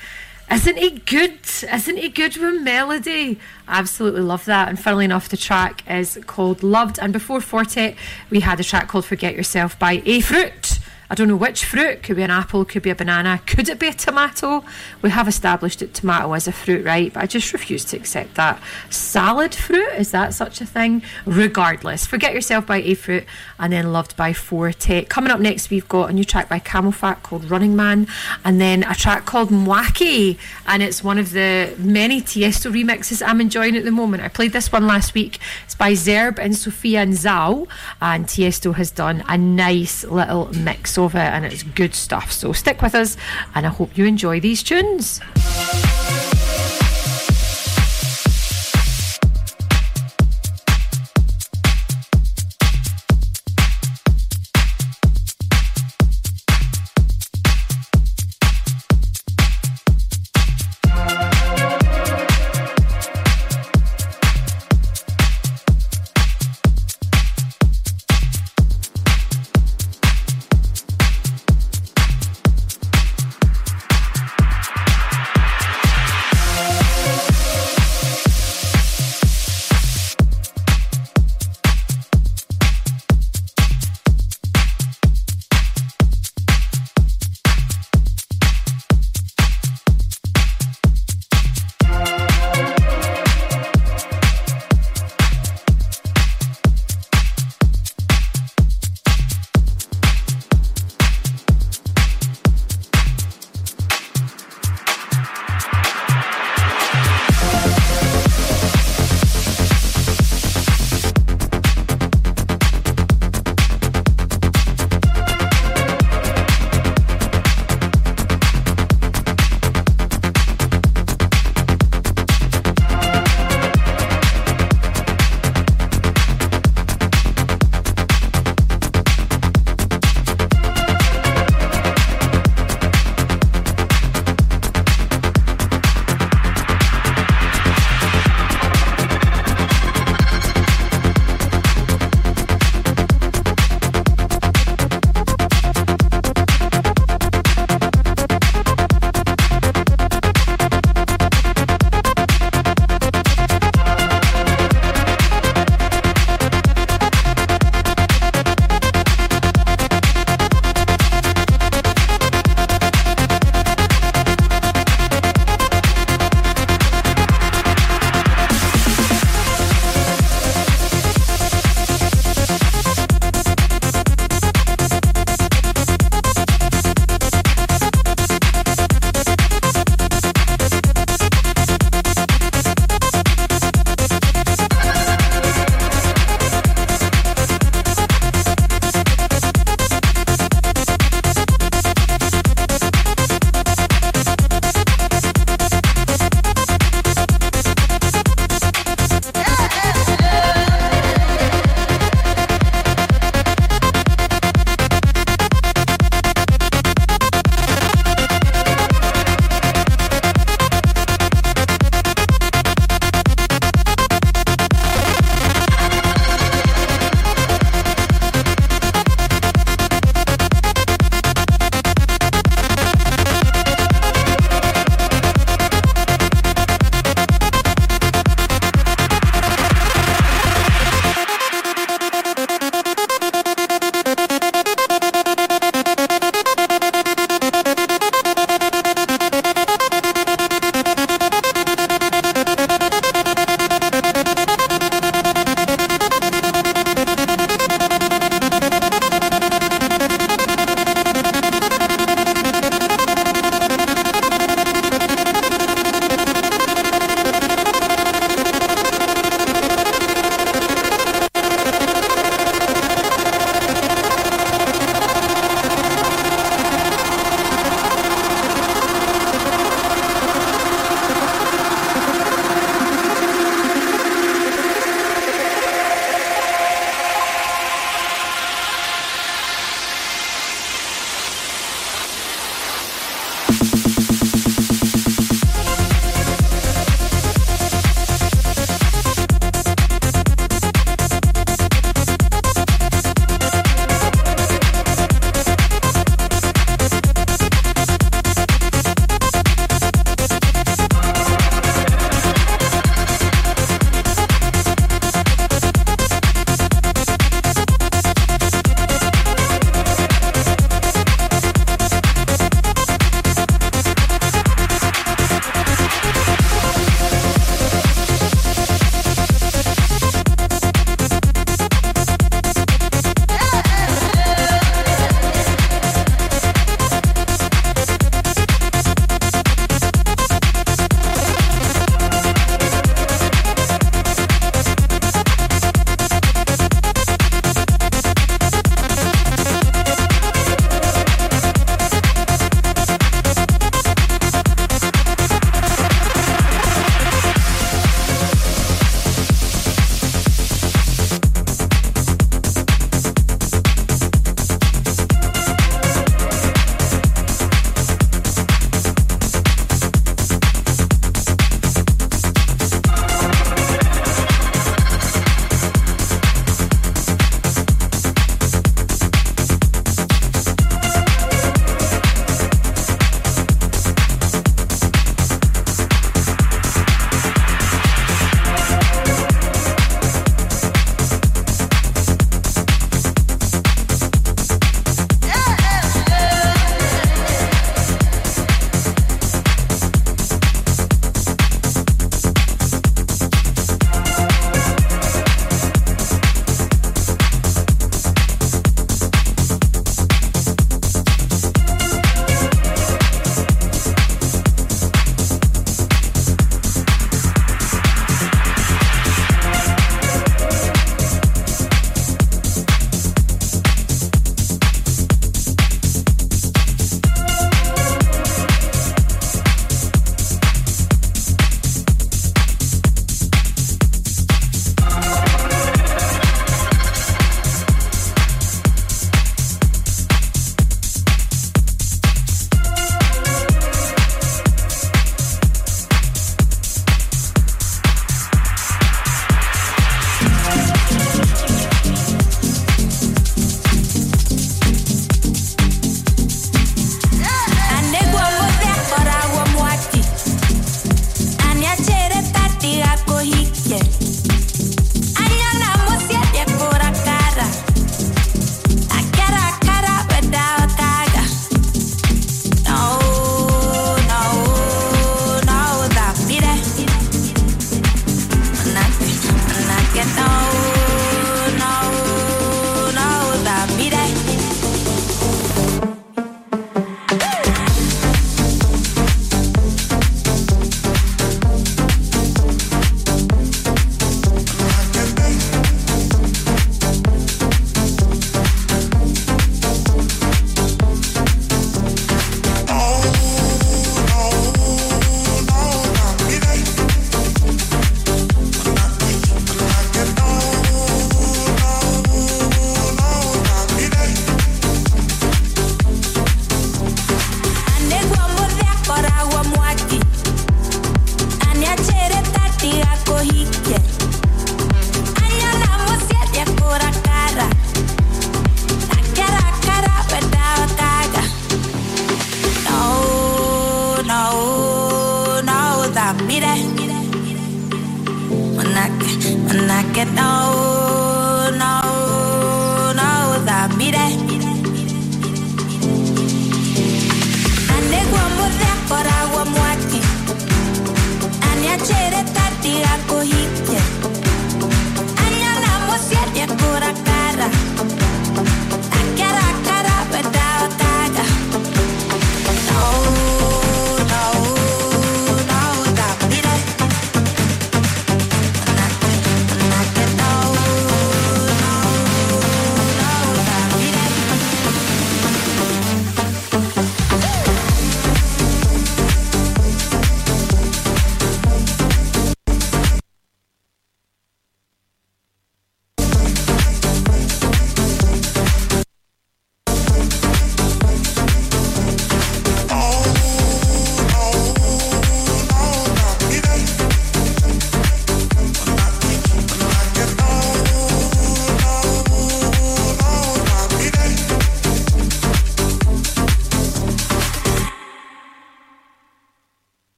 Isn't 0.49 0.77
he 0.77 0.91
good? 0.91 1.39
Isn't 1.73 1.97
he 1.97 2.07
good 2.07 2.37
with 2.37 2.61
melody? 2.61 3.37
Absolutely 3.67 4.21
love 4.21 4.45
that. 4.45 4.69
And 4.69 4.79
funnily 4.79 5.03
enough, 5.03 5.27
the 5.27 5.35
track 5.35 5.83
is 5.89 6.17
called 6.25 6.63
Loved. 6.63 6.99
And 6.99 7.11
before 7.11 7.41
Four-Tet, 7.41 7.95
we 8.29 8.39
had 8.39 8.61
a 8.61 8.63
track 8.63 8.87
called 8.87 9.03
Forget 9.03 9.35
Yourself 9.35 9.77
by 9.77 10.01
A 10.05 10.21
Fruit. 10.21 10.64
I 11.09 11.15
don't 11.15 11.27
know 11.27 11.35
which 11.35 11.65
fruit. 11.65 12.01
Could 12.01 12.15
be 12.15 12.23
an 12.23 12.31
apple, 12.31 12.65
could 12.65 12.81
be 12.81 12.89
a 12.89 12.95
banana, 12.95 13.39
could 13.45 13.69
it 13.69 13.79
be 13.79 13.87
a 13.87 13.93
tomato? 13.93 14.63
We 15.01 15.11
have 15.11 15.27
established 15.27 15.79
that 15.79 15.93
tomato 15.93 16.33
is 16.33 16.47
a 16.47 16.51
fruit, 16.51 16.83
right? 16.83 17.13
But 17.13 17.23
I 17.23 17.27
just 17.27 17.53
refuse 17.53 17.85
to 17.85 17.97
accept 17.97 18.35
that. 18.35 18.61
Salad 18.89 19.53
fruit, 19.53 19.93
is 19.97 20.11
that 20.11 20.33
such 20.33 20.61
a 20.61 20.65
thing? 20.65 21.03
Regardless, 21.25 22.05
Forget 22.05 22.33
Yourself 22.33 22.65
by 22.65 22.77
A 22.77 22.95
Fruit 22.95 23.25
and 23.59 23.71
then 23.71 23.93
Loved 23.93 24.17
by 24.17 24.33
Four-Tet. 24.33 25.09
Coming 25.09 25.31
up 25.31 25.39
next, 25.39 25.69
we've 25.69 25.87
got 25.87 26.09
a 26.09 26.13
new 26.13 26.23
track 26.23 26.49
by 26.49 26.59
CamelPhat 26.59 27.21
called 27.21 27.49
Running 27.51 27.75
Man 27.75 28.07
and 28.43 28.59
then 28.59 28.83
a 28.83 28.95
track 28.95 29.25
called 29.25 29.49
Mwaki. 29.49 30.39
And 30.65 30.81
it's 30.81 31.03
one 31.03 31.19
of 31.19 31.31
the 31.31 31.73
many 31.77 32.21
Tiesto 32.21 32.71
remixes 32.71 33.21
I'm 33.25 33.41
enjoying 33.41 33.75
at 33.77 33.83
the 33.83 33.91
moment. 33.91 34.23
I 34.23 34.27
played 34.29 34.53
this 34.53 34.71
one 34.71 34.87
last 34.87 35.13
week. 35.13 35.39
It's 35.65 35.75
by 35.75 35.91
Zerb 35.91 36.39
and 36.39 36.55
Sophia 36.55 37.05
Nzau. 37.05 37.67
And 38.01 38.25
Tiesto 38.25 38.73
has 38.73 38.89
done 38.89 39.23
a 39.27 39.37
nice 39.37 40.03
little 40.03 40.51
mix 40.53 40.94
it 41.03 41.15
and 41.15 41.45
it's 41.45 41.63
good 41.63 41.93
stuff. 41.93 42.31
So 42.31 42.53
stick 42.53 42.81
with 42.81 42.95
us 42.95 43.17
and 43.53 43.65
I 43.65 43.69
hope 43.69 43.97
you 43.97 44.05
enjoy 44.05 44.39
these 44.39 44.63
tunes. 44.63 45.19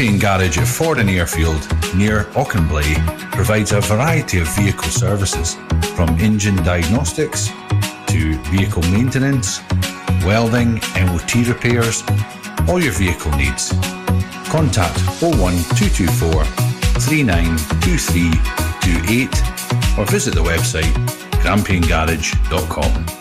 Grampian 0.00 0.18
Garage 0.18 0.56
at 0.56 0.66
Fordoun 0.66 1.10
Airfield 1.10 1.60
near 1.94 2.24
Auchenblae 2.32 2.96
provides 3.32 3.72
a 3.72 3.82
variety 3.82 4.38
of 4.38 4.48
vehicle 4.56 4.88
services 4.88 5.56
from 5.94 6.08
engine 6.18 6.56
diagnostics 6.64 7.50
to 8.06 8.38
vehicle 8.44 8.82
maintenance, 8.84 9.60
welding, 10.24 10.80
MOT 10.96 11.34
repairs, 11.46 12.02
all 12.66 12.82
your 12.82 12.94
vehicle 12.94 13.30
needs. 13.32 13.74
Contact 14.48 14.98
01224 15.20 16.44
392328 16.44 19.28
or 19.98 20.06
visit 20.06 20.34
the 20.34 20.40
website 20.40 20.94
grampiangarage.com. 21.42 23.19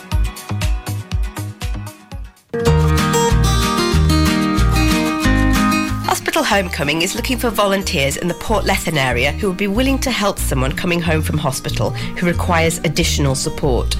Hospital 6.39 6.57
Homecoming 6.57 7.01
is 7.01 7.15
looking 7.15 7.37
for 7.37 7.49
volunteers 7.49 8.15
in 8.15 8.29
the 8.29 8.33
Port 8.33 8.63
Lethen 8.63 8.95
area 8.95 9.33
who 9.33 9.49
would 9.49 9.57
be 9.57 9.67
willing 9.67 9.99
to 9.99 10.09
help 10.09 10.39
someone 10.39 10.71
coming 10.71 11.01
home 11.01 11.21
from 11.21 11.37
hospital 11.37 11.89
who 11.89 12.25
requires 12.25 12.77
additional 12.77 13.35
support. 13.35 13.97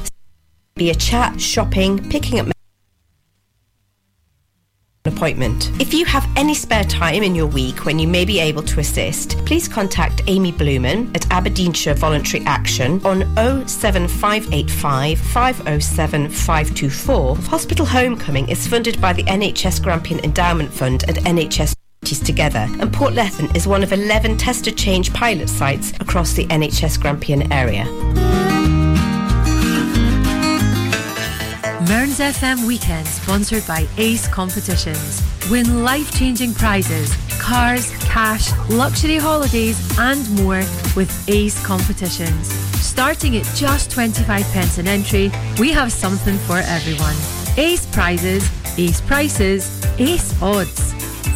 Be 0.75 0.89
a 0.89 0.95
chat, 0.95 1.41
shopping, 1.41 2.09
picking 2.09 2.39
up 2.39 2.47
appointment. 5.05 5.69
If 5.81 5.93
you 5.93 6.05
have 6.05 6.25
any 6.37 6.53
spare 6.53 6.85
time 6.85 7.23
in 7.23 7.35
your 7.35 7.47
week 7.47 7.83
when 7.83 7.99
you 7.99 8.07
may 8.07 8.23
be 8.23 8.39
able 8.39 8.63
to 8.63 8.79
assist, 8.79 9.37
please 9.45 9.67
contact 9.67 10.21
Amy 10.27 10.53
Blumen 10.53 11.13
at 11.17 11.29
Aberdeenshire 11.31 11.95
Voluntary 11.95 12.45
Action 12.45 13.01
on 13.05 13.25
07585 13.67 15.19
507 15.19 16.29
524. 16.29 17.35
Hospital 17.35 17.85
Homecoming 17.85 18.47
is 18.47 18.65
funded 18.65 19.01
by 19.01 19.11
the 19.11 19.23
NHS 19.23 19.83
Grampian 19.83 20.21
Endowment 20.21 20.71
Fund 20.71 21.03
and 21.09 21.17
NHS 21.17 21.73
together 22.29 22.67
and 22.79 22.93
Port 22.93 23.13
Lethen 23.13 23.55
is 23.55 23.67
one 23.67 23.81
of 23.81 23.91
11 23.91 24.37
tester 24.37 24.71
change 24.71 25.11
pilot 25.13 25.49
sites 25.49 25.91
across 25.99 26.33
the 26.33 26.45
NHS 26.47 27.01
Grampian 27.01 27.51
area. 27.51 27.85
Mearns 31.89 32.19
FM 32.19 32.67
Weekend, 32.67 33.07
sponsored 33.07 33.65
by 33.67 33.87
Ace 33.97 34.27
Competitions. 34.27 35.23
Win 35.49 35.83
life 35.83 36.15
changing 36.15 36.53
prizes, 36.53 37.15
cars, 37.39 37.91
cash, 38.05 38.51
luxury 38.69 39.17
holidays, 39.17 39.77
and 39.97 40.29
more 40.43 40.63
with 40.95 41.11
Ace 41.27 41.59
Competitions. 41.65 42.47
Starting 42.79 43.37
at 43.37 43.45
just 43.55 43.89
25 43.89 44.43
pence 44.51 44.77
an 44.77 44.87
entry, 44.87 45.31
we 45.59 45.71
have 45.71 45.91
something 45.91 46.37
for 46.37 46.57
everyone. 46.57 47.15
Ace 47.57 47.87
prizes, 47.87 48.47
ace 48.77 49.01
prices, 49.01 49.83
ace 49.97 50.39
odds. 50.43 50.93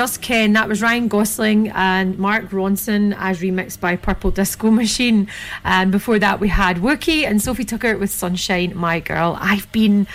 Just 0.00 0.22
Ken. 0.22 0.54
That 0.54 0.66
was 0.66 0.80
Ryan 0.80 1.08
Gosling 1.08 1.68
and 1.68 2.18
Mark 2.18 2.48
Ronson 2.52 3.14
as 3.18 3.42
remixed 3.42 3.80
by 3.80 3.96
Purple 3.96 4.30
Disco 4.30 4.70
Machine. 4.70 5.28
And 5.62 5.92
before 5.92 6.18
that 6.18 6.40
we 6.40 6.48
had 6.48 6.78
Wookie 6.78 7.24
and 7.24 7.42
Sophie 7.42 7.66
Tucker 7.66 7.98
with 7.98 8.10
Sunshine, 8.10 8.74
My 8.74 9.00
Girl. 9.00 9.36
I've 9.38 9.70
been 9.72 10.06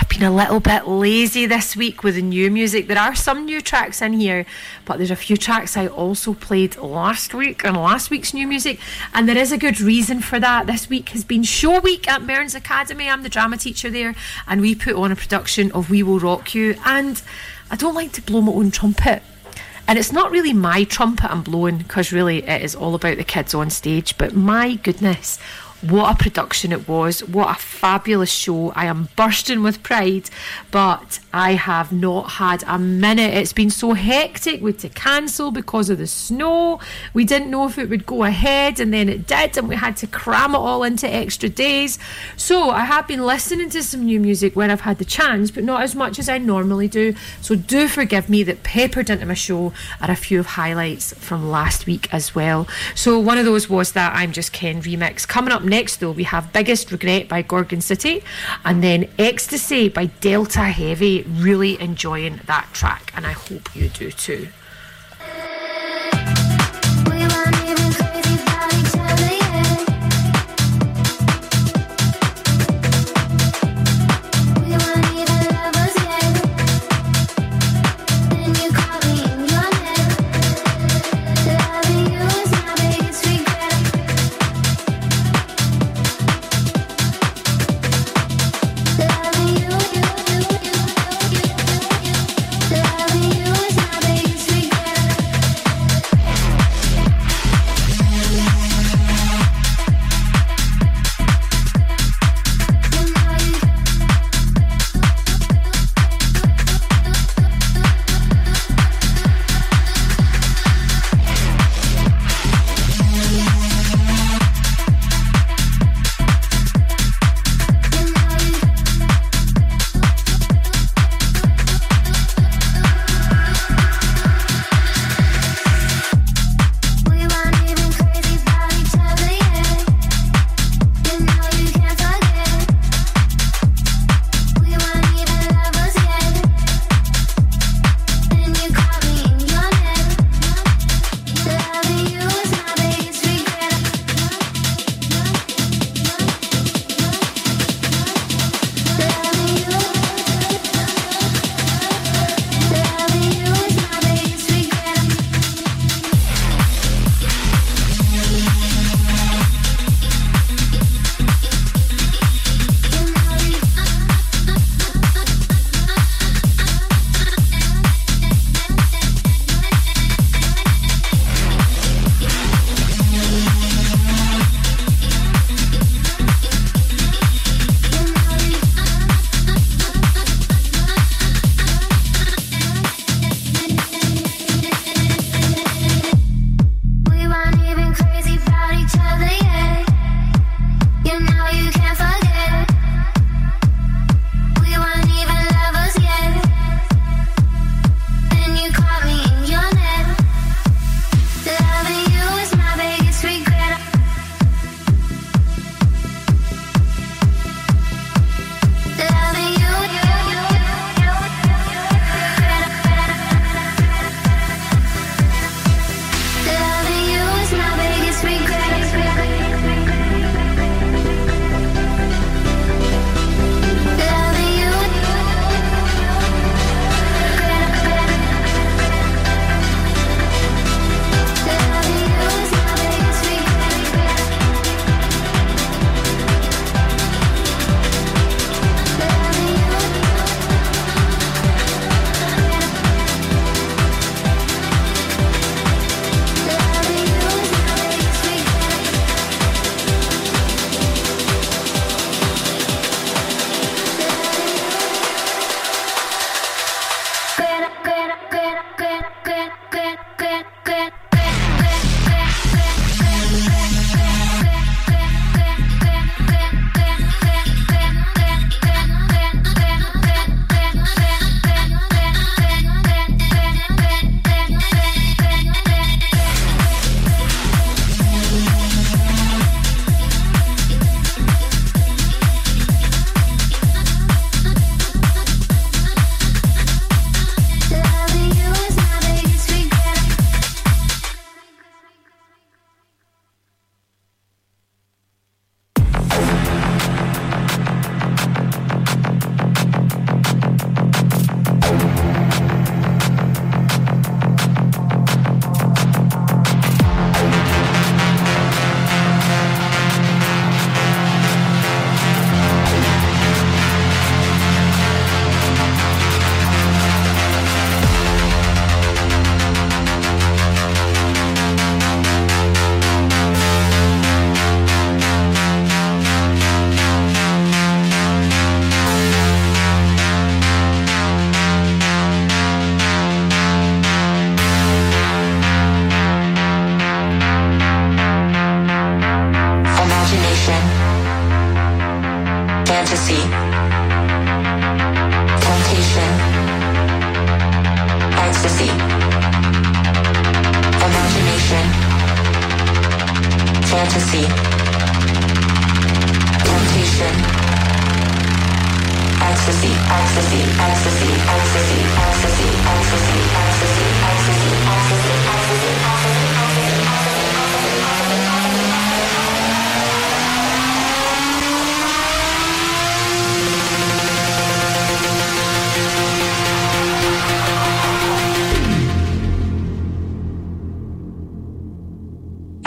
I've 0.00 0.08
been 0.08 0.22
a 0.22 0.34
little 0.34 0.60
bit 0.60 0.88
lazy 0.88 1.44
this 1.44 1.76
week 1.76 2.02
with 2.02 2.14
the 2.14 2.22
new 2.22 2.50
music. 2.50 2.88
There 2.88 2.98
are 2.98 3.14
some 3.14 3.44
new 3.44 3.60
tracks 3.60 4.00
in 4.00 4.14
here, 4.14 4.46
but 4.86 4.96
there's 4.96 5.10
a 5.10 5.14
few 5.14 5.36
tracks 5.36 5.76
I 5.76 5.88
also 5.88 6.32
played 6.32 6.78
last 6.78 7.34
week 7.34 7.66
and 7.66 7.76
last 7.76 8.08
week's 8.08 8.32
new 8.32 8.46
music. 8.46 8.80
And 9.12 9.28
there 9.28 9.36
is 9.36 9.52
a 9.52 9.58
good 9.58 9.78
reason 9.78 10.22
for 10.22 10.40
that. 10.40 10.66
This 10.66 10.88
week 10.88 11.10
has 11.10 11.22
been 11.22 11.42
show 11.42 11.80
week 11.80 12.08
at 12.08 12.22
Mearns 12.22 12.54
Academy. 12.54 13.10
I'm 13.10 13.22
the 13.22 13.28
drama 13.28 13.58
teacher 13.58 13.90
there, 13.90 14.14
and 14.46 14.62
we 14.62 14.74
put 14.74 14.94
on 14.94 15.12
a 15.12 15.16
production 15.16 15.70
of 15.72 15.90
We 15.90 16.02
Will 16.02 16.18
Rock 16.18 16.54
You. 16.54 16.76
And 16.86 17.20
I 17.70 17.76
don't 17.76 17.94
like 17.94 18.12
to 18.12 18.22
blow 18.22 18.40
my 18.40 18.52
own 18.52 18.70
trumpet. 18.70 19.22
And 19.86 19.98
it's 19.98 20.12
not 20.12 20.30
really 20.30 20.52
my 20.52 20.84
trumpet 20.84 21.30
I'm 21.30 21.42
blowing 21.42 21.78
because 21.78 22.12
really 22.12 22.38
it 22.42 22.62
is 22.62 22.74
all 22.74 22.94
about 22.94 23.18
the 23.18 23.24
kids 23.24 23.54
on 23.54 23.68
stage. 23.68 24.16
But 24.16 24.34
my 24.34 24.76
goodness, 24.76 25.38
what 25.90 26.14
a 26.14 26.22
production 26.22 26.72
it 26.72 26.88
was. 26.88 27.20
What 27.24 27.56
a 27.56 27.60
fabulous 27.60 28.30
show. 28.30 28.70
I 28.70 28.86
am 28.86 29.08
bursting 29.16 29.62
with 29.62 29.82
pride, 29.82 30.30
but 30.70 31.20
I 31.32 31.52
have 31.52 31.92
not 31.92 32.32
had 32.32 32.64
a 32.66 32.78
minute. 32.78 33.34
It's 33.34 33.52
been 33.52 33.70
so 33.70 33.92
hectic. 33.92 34.62
We 34.62 34.72
had 34.72 34.80
to 34.80 34.88
cancel 34.88 35.50
because 35.50 35.90
of 35.90 35.98
the 35.98 36.06
snow. 36.06 36.80
We 37.12 37.24
didn't 37.24 37.50
know 37.50 37.66
if 37.66 37.78
it 37.78 37.90
would 37.90 38.06
go 38.06 38.24
ahead, 38.24 38.80
and 38.80 38.92
then 38.94 39.08
it 39.08 39.26
did, 39.26 39.58
and 39.58 39.68
we 39.68 39.76
had 39.76 39.96
to 39.98 40.06
cram 40.06 40.54
it 40.54 40.58
all 40.58 40.82
into 40.82 41.12
extra 41.12 41.48
days. 41.48 41.98
So 42.36 42.70
I 42.70 42.84
have 42.84 43.06
been 43.06 43.24
listening 43.26 43.68
to 43.70 43.82
some 43.82 44.04
new 44.04 44.20
music 44.20 44.56
when 44.56 44.70
I've 44.70 44.82
had 44.82 44.98
the 44.98 45.04
chance, 45.04 45.50
but 45.50 45.64
not 45.64 45.82
as 45.82 45.94
much 45.94 46.18
as 46.18 46.28
I 46.28 46.38
normally 46.38 46.88
do. 46.88 47.14
So 47.40 47.54
do 47.54 47.88
forgive 47.88 48.28
me 48.28 48.42
that 48.44 48.62
peppered 48.62 49.10
into 49.10 49.26
my 49.26 49.34
show 49.34 49.72
are 50.00 50.10
a 50.10 50.16
few 50.16 50.40
of 50.40 50.46
highlights 50.46 51.12
from 51.14 51.50
last 51.50 51.86
week 51.86 52.12
as 52.12 52.34
well. 52.34 52.66
So 52.94 53.18
one 53.18 53.38
of 53.38 53.44
those 53.44 53.68
was 53.68 53.92
that 53.92 54.14
I'm 54.14 54.32
Just 54.32 54.52
Ken 54.52 54.80
remix. 54.80 55.26
Coming 55.28 55.52
up 55.52 55.62
next, 55.62 55.73
though, 55.74 56.12
we 56.12 56.22
have 56.24 56.52
Biggest 56.52 56.92
Regret 56.92 57.28
by 57.28 57.42
Gorgon 57.42 57.80
City 57.80 58.22
and 58.64 58.82
then 58.82 59.08
Ecstasy 59.18 59.88
by 59.88 60.06
Delta 60.06 60.60
Heavy. 60.60 61.22
Really 61.22 61.80
enjoying 61.80 62.40
that 62.46 62.68
track, 62.72 63.12
and 63.16 63.26
I 63.26 63.32
hope 63.32 63.74
you 63.74 63.88
do 63.88 64.10
too. 64.10 64.48
Loving 67.08 67.83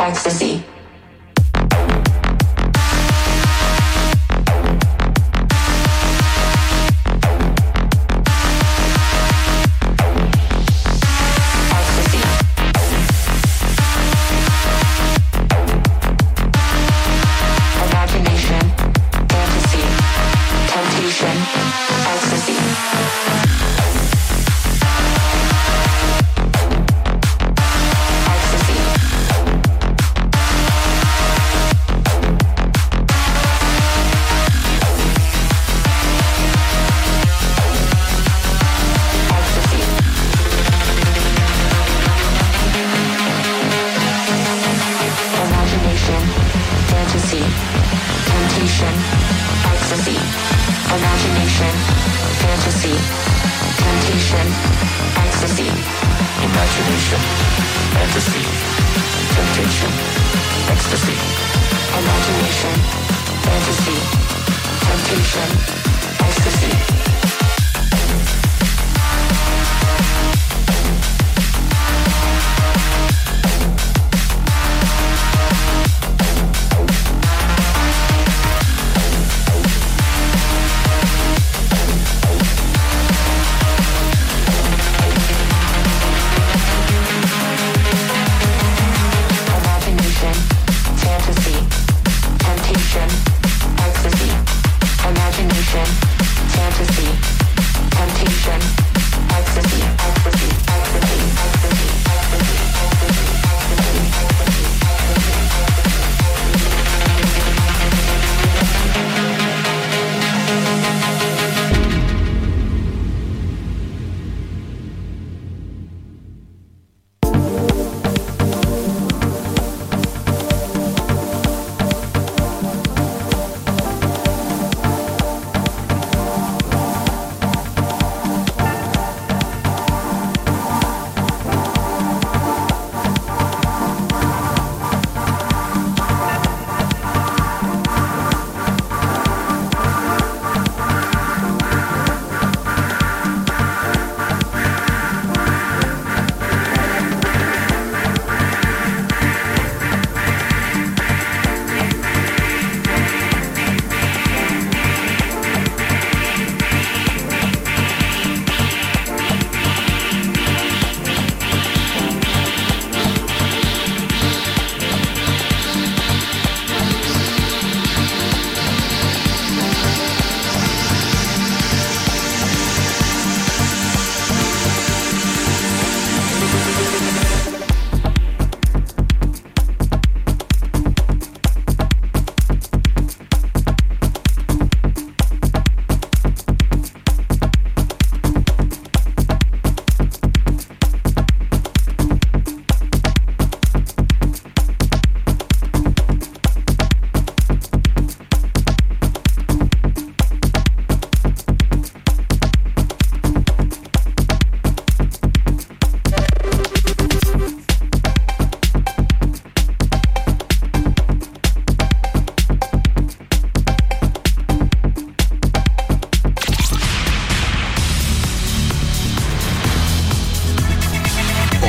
ecstasy. 0.07 0.66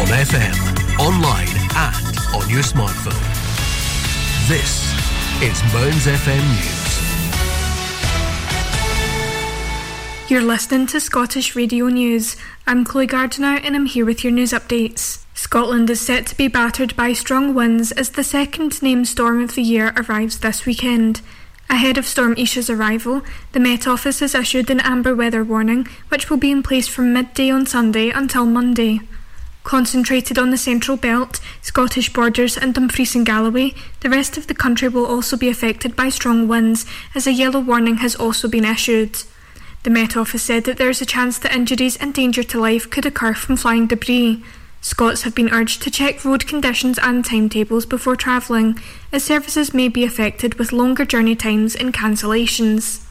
On 0.09 0.14
FM, 0.14 0.98
online, 0.98 1.48
and 1.76 2.18
on 2.34 2.48
your 2.48 2.62
smartphone. 2.62 3.12
This 4.48 4.94
is 5.42 5.62
Mearns 5.74 6.06
FM 6.06 6.42
News. 6.56 7.11
You're 10.30 10.40
listening 10.40 10.86
to 10.88 11.00
Scottish 11.00 11.54
Radio 11.54 11.88
News. 11.88 12.36
I'm 12.66 12.86
Chloe 12.86 13.06
Gardiner 13.06 13.61
and 13.62 13.76
I'm 13.76 13.84
here 13.84 14.06
with 14.06 14.24
your 14.24 14.32
news 14.32 14.52
updates. 14.52 15.24
Scotland 15.34 15.90
is 15.90 16.00
set 16.00 16.26
to 16.28 16.36
be 16.36 16.48
battered 16.48 16.96
by 16.96 17.12
strong 17.12 17.52
winds 17.54 17.92
as 17.92 18.11
the 18.11 18.24
second 18.24 18.80
named 18.80 19.09
storm 19.09 19.42
of 19.42 19.56
the 19.56 19.62
year 19.62 19.92
arrives 19.96 20.38
this 20.38 20.64
weekend. 20.64 21.20
Ahead 21.68 21.98
of 21.98 22.06
Storm 22.06 22.34
Isha's 22.36 22.70
arrival, 22.70 23.20
the 23.52 23.61
Met 23.61 23.86
Office 23.86 24.20
has 24.20 24.34
issued 24.34 24.70
an 24.70 24.80
amber 24.80 25.14
weather 25.14 25.44
warning, 25.44 25.86
which 26.09 26.30
will 26.30 26.38
be 26.38 26.50
in 26.50 26.62
place 26.62 26.88
from 26.88 27.12
midday 27.12 27.50
on 27.50 27.66
Sunday 27.66 28.09
until 28.09 28.46
Monday. 28.46 29.00
Concentrated 29.68 30.38
on 30.38 30.50
the 30.50 30.56
central 30.56 30.96
belt, 30.96 31.40
Scottish 31.60 32.10
borders, 32.10 32.56
and 32.56 32.72
Dumfries 32.72 33.14
and 33.14 33.26
Galloway, 33.26 33.74
the 34.00 34.08
rest 34.08 34.38
of 34.38 34.46
the 34.46 34.54
country 34.54 34.88
will 34.88 35.04
also 35.04 35.36
be 35.36 35.50
affected 35.50 35.94
by 35.94 36.08
strong 36.08 36.48
winds, 36.48 36.86
as 37.14 37.26
a 37.26 37.34
yellow 37.34 37.60
warning 37.60 37.98
has 37.98 38.14
also 38.16 38.48
been 38.48 38.64
issued. 38.64 39.24
The 39.82 39.90
Met 39.90 40.16
Office 40.16 40.42
said 40.42 40.64
that 40.64 40.78
there 40.78 40.88
is 40.88 41.02
a 41.02 41.04
chance 41.04 41.38
that 41.40 41.54
injuries 41.54 41.98
and 41.98 42.14
danger 42.14 42.42
to 42.44 42.58
life 42.58 42.88
could 42.88 43.04
occur 43.04 43.34
from 43.34 43.58
flying 43.58 43.86
debris. 43.86 44.42
Scots 44.80 45.24
have 45.24 45.34
been 45.34 45.52
urged 45.52 45.82
to 45.82 45.90
check 45.90 46.24
road 46.24 46.46
conditions 46.46 46.98
and 47.02 47.22
timetables 47.22 47.84
before 47.84 48.16
travelling, 48.16 48.80
as 49.12 49.22
services 49.22 49.74
may 49.74 49.88
be 49.88 50.02
affected 50.02 50.54
with 50.54 50.72
longer 50.72 51.04
journey 51.04 51.36
times 51.36 51.76
and 51.76 51.92
cancellations. 51.92 53.04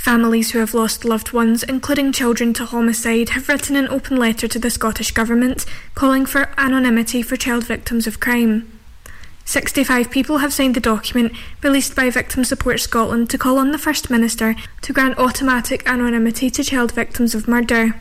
Families 0.00 0.52
who 0.52 0.60
have 0.60 0.72
lost 0.72 1.04
loved 1.04 1.34
ones, 1.34 1.62
including 1.62 2.10
children 2.10 2.54
to 2.54 2.64
homicide, 2.64 3.28
have 3.28 3.50
written 3.50 3.76
an 3.76 3.86
open 3.88 4.16
letter 4.16 4.48
to 4.48 4.58
the 4.58 4.70
Scottish 4.70 5.10
Government 5.10 5.66
calling 5.94 6.24
for 6.24 6.48
anonymity 6.56 7.20
for 7.20 7.36
child 7.36 7.66
victims 7.66 8.06
of 8.06 8.18
crime. 8.18 8.66
65 9.44 10.10
people 10.10 10.38
have 10.38 10.54
signed 10.54 10.74
the 10.74 10.80
document 10.80 11.32
released 11.62 11.94
by 11.94 12.08
Victim 12.08 12.44
Support 12.44 12.80
Scotland 12.80 13.28
to 13.28 13.36
call 13.36 13.58
on 13.58 13.72
the 13.72 13.78
First 13.78 14.08
Minister 14.08 14.56
to 14.80 14.92
grant 14.94 15.18
automatic 15.18 15.86
anonymity 15.86 16.48
to 16.48 16.64
child 16.64 16.92
victims 16.92 17.34
of 17.34 17.46
murder. 17.46 18.00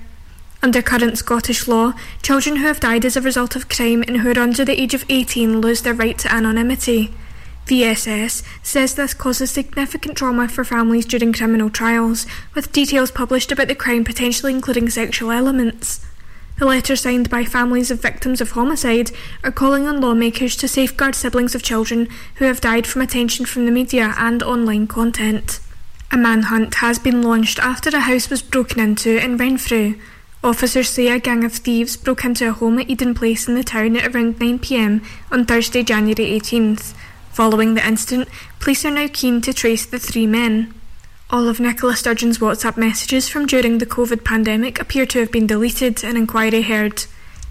Under 0.63 0.81
current 0.81 1.17
Scottish 1.17 1.67
law, 1.67 1.95
children 2.21 2.55
who 2.55 2.65
have 2.65 2.79
died 2.79 3.03
as 3.03 3.17
a 3.17 3.21
result 3.21 3.57
of 3.57 3.67
crime 3.67 4.05
and 4.07 4.21
who 4.21 4.31
are 4.31 4.39
under 4.39 4.63
the 4.63 4.81
age 4.81 4.93
of 4.93 5.03
18 5.09 5.59
lose 5.59 5.81
their 5.81 5.93
right 5.93 6.17
to 6.19 6.31
anonymity. 6.31 7.13
VSS 7.69 8.41
says 8.63 8.95
this 8.95 9.13
causes 9.13 9.51
significant 9.51 10.17
trauma 10.17 10.47
for 10.47 10.63
families 10.63 11.05
during 11.05 11.31
criminal 11.31 11.69
trials, 11.69 12.25
with 12.55 12.71
details 12.71 13.11
published 13.11 13.51
about 13.51 13.67
the 13.67 13.75
crime 13.75 14.03
potentially 14.03 14.51
including 14.51 14.89
sexual 14.89 15.29
elements. 15.29 16.03
The 16.57 16.65
letter 16.65 16.95
signed 16.95 17.29
by 17.29 17.45
families 17.45 17.91
of 17.91 18.01
victims 18.01 18.41
of 18.41 18.51
homicide 18.51 19.11
are 19.43 19.51
calling 19.51 19.85
on 19.85 20.01
lawmakers 20.01 20.55
to 20.57 20.67
safeguard 20.67 21.13
siblings 21.13 21.53
of 21.53 21.61
children 21.61 22.07
who 22.35 22.45
have 22.45 22.59
died 22.59 22.87
from 22.87 23.03
attention 23.03 23.45
from 23.45 23.67
the 23.67 23.71
media 23.71 24.15
and 24.17 24.41
online 24.41 24.87
content. 24.87 25.59
A 26.11 26.17
manhunt 26.17 26.75
has 26.75 26.97
been 26.97 27.21
launched 27.21 27.59
after 27.59 27.95
a 27.95 27.99
house 27.99 28.31
was 28.31 28.41
broken 28.41 28.79
into 28.79 29.23
in 29.23 29.37
Renfrew. 29.37 29.93
Officers 30.43 30.89
say 30.89 31.09
a 31.09 31.19
gang 31.19 31.43
of 31.43 31.53
thieves 31.53 31.95
broke 31.97 32.25
into 32.25 32.49
a 32.49 32.51
home 32.51 32.79
at 32.79 32.89
Eden 32.89 33.13
Place 33.13 33.47
in 33.47 33.53
the 33.53 33.63
town 33.63 33.95
at 33.95 34.15
around 34.15 34.39
9pm 34.39 35.05
on 35.31 35.45
Thursday, 35.45 35.83
January 35.83 36.39
18th. 36.39 36.95
Following 37.39 37.73
the 37.73 37.87
incident, 37.87 38.27
police 38.59 38.83
are 38.83 38.91
now 38.91 39.07
keen 39.07 39.39
to 39.43 39.53
trace 39.53 39.85
the 39.85 39.97
three 39.97 40.27
men. 40.27 40.73
All 41.29 41.47
of 41.47 41.57
Nicola 41.57 41.95
Sturgeon's 41.95 42.39
WhatsApp 42.39 42.75
messages 42.75 43.29
from 43.29 43.45
during 43.45 43.77
the 43.77 43.85
COVID 43.85 44.25
pandemic 44.25 44.77
appear 44.77 45.05
to 45.05 45.21
have 45.21 45.31
been 45.31 45.47
deleted, 45.47 46.03
an 46.03 46.17
inquiry 46.17 46.63
heard. 46.63 47.05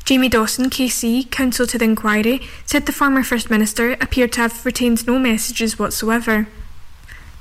Jamie 0.04 0.28
Dawson, 0.28 0.68
KC, 0.68 1.30
counsel 1.30 1.66
to 1.66 1.78
the 1.78 1.86
inquiry, 1.86 2.42
said 2.66 2.84
the 2.84 2.92
former 2.92 3.22
First 3.22 3.48
Minister 3.48 3.92
appeared 3.92 4.32
to 4.32 4.42
have 4.42 4.66
retained 4.66 5.06
no 5.06 5.18
messages 5.18 5.78
whatsoever. 5.78 6.48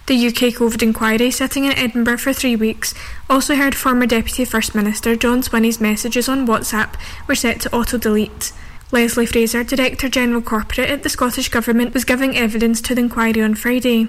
The 0.06 0.28
UK 0.28 0.54
COVID 0.56 0.82
inquiry, 0.82 1.32
sitting 1.32 1.66
in 1.66 1.74
Edinburgh 1.74 2.20
for 2.20 2.32
three 2.32 2.56
weeks, 2.56 2.93
also 3.30 3.56
heard 3.56 3.76
former 3.76 4.06
Deputy 4.06 4.45
First 4.45 4.74
Minister 4.74 5.18
John 5.18 5.43
Swinney's 5.43 5.82
messages 5.82 6.30
on 6.30 6.48
WhatsApp 6.48 6.95
were 7.28 7.36
set 7.36 7.60
to 7.60 7.76
auto 7.76 7.98
delete. 7.98 8.54
Lesley 8.90 9.26
Fraser, 9.26 9.66
Director 9.66 10.08
General 10.08 10.42
Corporate 10.42 10.90
at 10.90 11.04
the 11.04 11.10
Scottish 11.10 11.50
Government, 11.50 11.94
was 11.94 12.06
giving 12.06 12.38
evidence 12.38 12.80
to 12.82 12.96
the 12.96 13.02
inquiry 13.02 13.42
on 13.42 13.54
Friday. 13.54 14.08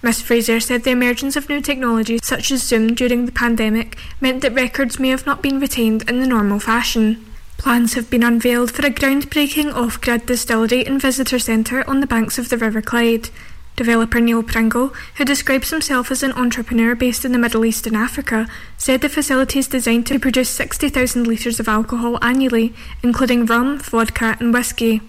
Ms 0.00 0.22
Fraser 0.22 0.60
said 0.60 0.84
the 0.84 0.92
emergence 0.92 1.34
of 1.34 1.48
new 1.48 1.60
technologies 1.60 2.24
such 2.24 2.52
as 2.52 2.62
Zoom 2.62 2.94
during 2.94 3.26
the 3.26 3.32
pandemic 3.32 3.96
meant 4.20 4.42
that 4.42 4.54
records 4.54 5.00
may 5.00 5.08
have 5.08 5.26
not 5.26 5.42
been 5.42 5.58
retained 5.58 6.08
in 6.08 6.20
the 6.20 6.26
normal 6.28 6.60
fashion. 6.60 7.24
Plans 7.58 7.94
have 7.94 8.10
been 8.10 8.22
unveiled 8.22 8.70
for 8.70 8.86
a 8.86 8.90
groundbreaking 8.90 9.74
off 9.74 10.00
grid 10.00 10.26
distillery 10.26 10.86
and 10.86 11.02
visitor 11.02 11.40
centre 11.40 11.88
on 11.88 11.98
the 11.98 12.06
banks 12.06 12.38
of 12.38 12.48
the 12.48 12.58
River 12.58 12.82
Clyde. 12.82 13.28
Developer 13.76 14.20
Neil 14.20 14.42
Pringle, 14.42 14.92
who 15.16 15.24
describes 15.24 15.70
himself 15.70 16.10
as 16.10 16.22
an 16.22 16.32
entrepreneur 16.32 16.94
based 16.94 17.24
in 17.24 17.32
the 17.32 17.38
Middle 17.38 17.64
East 17.64 17.86
and 17.86 17.96
Africa, 17.96 18.46
said 18.76 19.00
the 19.00 19.08
facility 19.08 19.58
is 19.58 19.68
designed 19.68 20.06
to 20.06 20.18
produce 20.18 20.50
60,000 20.50 21.26
litres 21.26 21.58
of 21.58 21.68
alcohol 21.68 22.18
annually, 22.22 22.74
including 23.02 23.46
rum, 23.46 23.78
vodka, 23.78 24.36
and 24.38 24.52
whisky. 24.52 25.00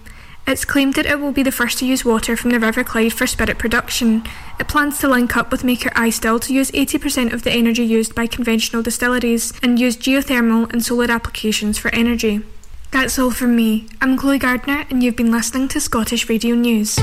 It's 0.46 0.66
claimed 0.66 0.94
that 0.94 1.06
it 1.06 1.20
will 1.20 1.32
be 1.32 1.42
the 1.42 1.52
first 1.52 1.78
to 1.78 1.86
use 1.86 2.04
water 2.04 2.36
from 2.36 2.50
the 2.50 2.60
River 2.60 2.84
Clyde 2.84 3.14
for 3.14 3.26
spirit 3.26 3.58
production. 3.58 4.24
It 4.60 4.68
plans 4.68 4.98
to 4.98 5.08
link 5.08 5.36
up 5.36 5.50
with 5.50 5.64
maker 5.64 5.88
iStill 5.90 6.40
to 6.42 6.52
use 6.52 6.70
80% 6.72 7.32
of 7.32 7.44
the 7.44 7.52
energy 7.52 7.82
used 7.82 8.14
by 8.14 8.26
conventional 8.26 8.82
distilleries 8.82 9.52
and 9.62 9.78
use 9.78 9.96
geothermal 9.96 10.70
and 10.70 10.84
solar 10.84 11.10
applications 11.10 11.78
for 11.78 11.94
energy. 11.94 12.42
That's 12.90 13.18
all 13.18 13.30
from 13.30 13.56
me. 13.56 13.88
I'm 14.02 14.18
Chloe 14.18 14.38
Gardner, 14.38 14.84
and 14.90 15.02
you've 15.02 15.16
been 15.16 15.32
listening 15.32 15.68
to 15.68 15.80
Scottish 15.80 16.28
Radio 16.28 16.54
News. 16.54 16.98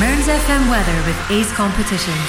Mearns 0.00 0.26
FM 0.26 0.68
weather 0.68 0.96
with 1.06 1.16
Ace 1.30 1.52
Competitions. 1.52 2.28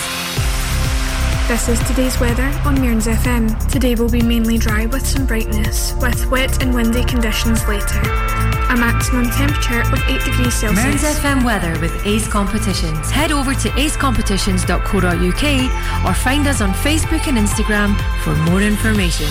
This 1.48 1.68
is 1.68 1.80
today's 1.88 2.20
weather 2.20 2.46
on 2.64 2.80
Mearns 2.80 3.08
FM. 3.08 3.58
Today 3.72 3.96
will 3.96 4.10
be 4.10 4.22
mainly 4.22 4.60
dry 4.60 4.86
with 4.86 5.04
some 5.04 5.26
brightness, 5.26 5.96
with 5.96 6.30
wet 6.30 6.62
and 6.62 6.76
windy 6.76 7.04
conditions 7.04 7.68
later. 7.68 8.00
A 8.70 8.78
maximum 8.78 9.32
temperature 9.32 9.82
of 9.82 10.00
8 10.08 10.24
degrees 10.24 10.54
Celsius. 10.54 10.86
Mearns 10.86 11.02
FM 11.02 11.44
weather 11.44 11.76
with 11.82 12.06
Ace 12.06 12.28
Competitions. 12.28 13.10
Head 13.10 13.32
over 13.32 13.56
to 13.56 13.70
acecompetitions.co.uk 13.70 16.06
or 16.06 16.14
find 16.14 16.48
us 16.48 16.62
on 16.62 16.72
Facebook 16.72 17.28
and 17.28 17.40
Instagram 17.40 17.98
for 18.24 18.36
more 18.52 18.62
information. 18.62 19.26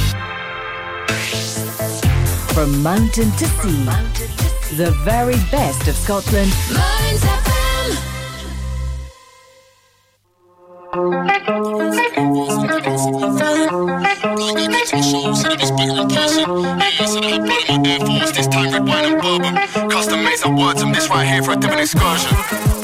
From 2.52 2.82
mountain 2.82 3.30
to 3.30 3.46
sea, 3.46 3.84
the 4.76 4.90
very 5.04 5.36
best 5.52 5.86
of 5.86 5.94
Scotland. 5.94 6.52
Custom 19.90 20.22
made 20.22 20.36
some 20.36 20.56
words 20.56 20.82
and 20.82 20.94
this 20.94 21.08
right 21.08 21.26
here 21.26 21.42
for 21.42 21.52
a 21.52 21.56
different 21.56 21.80
excursion. 21.80 22.83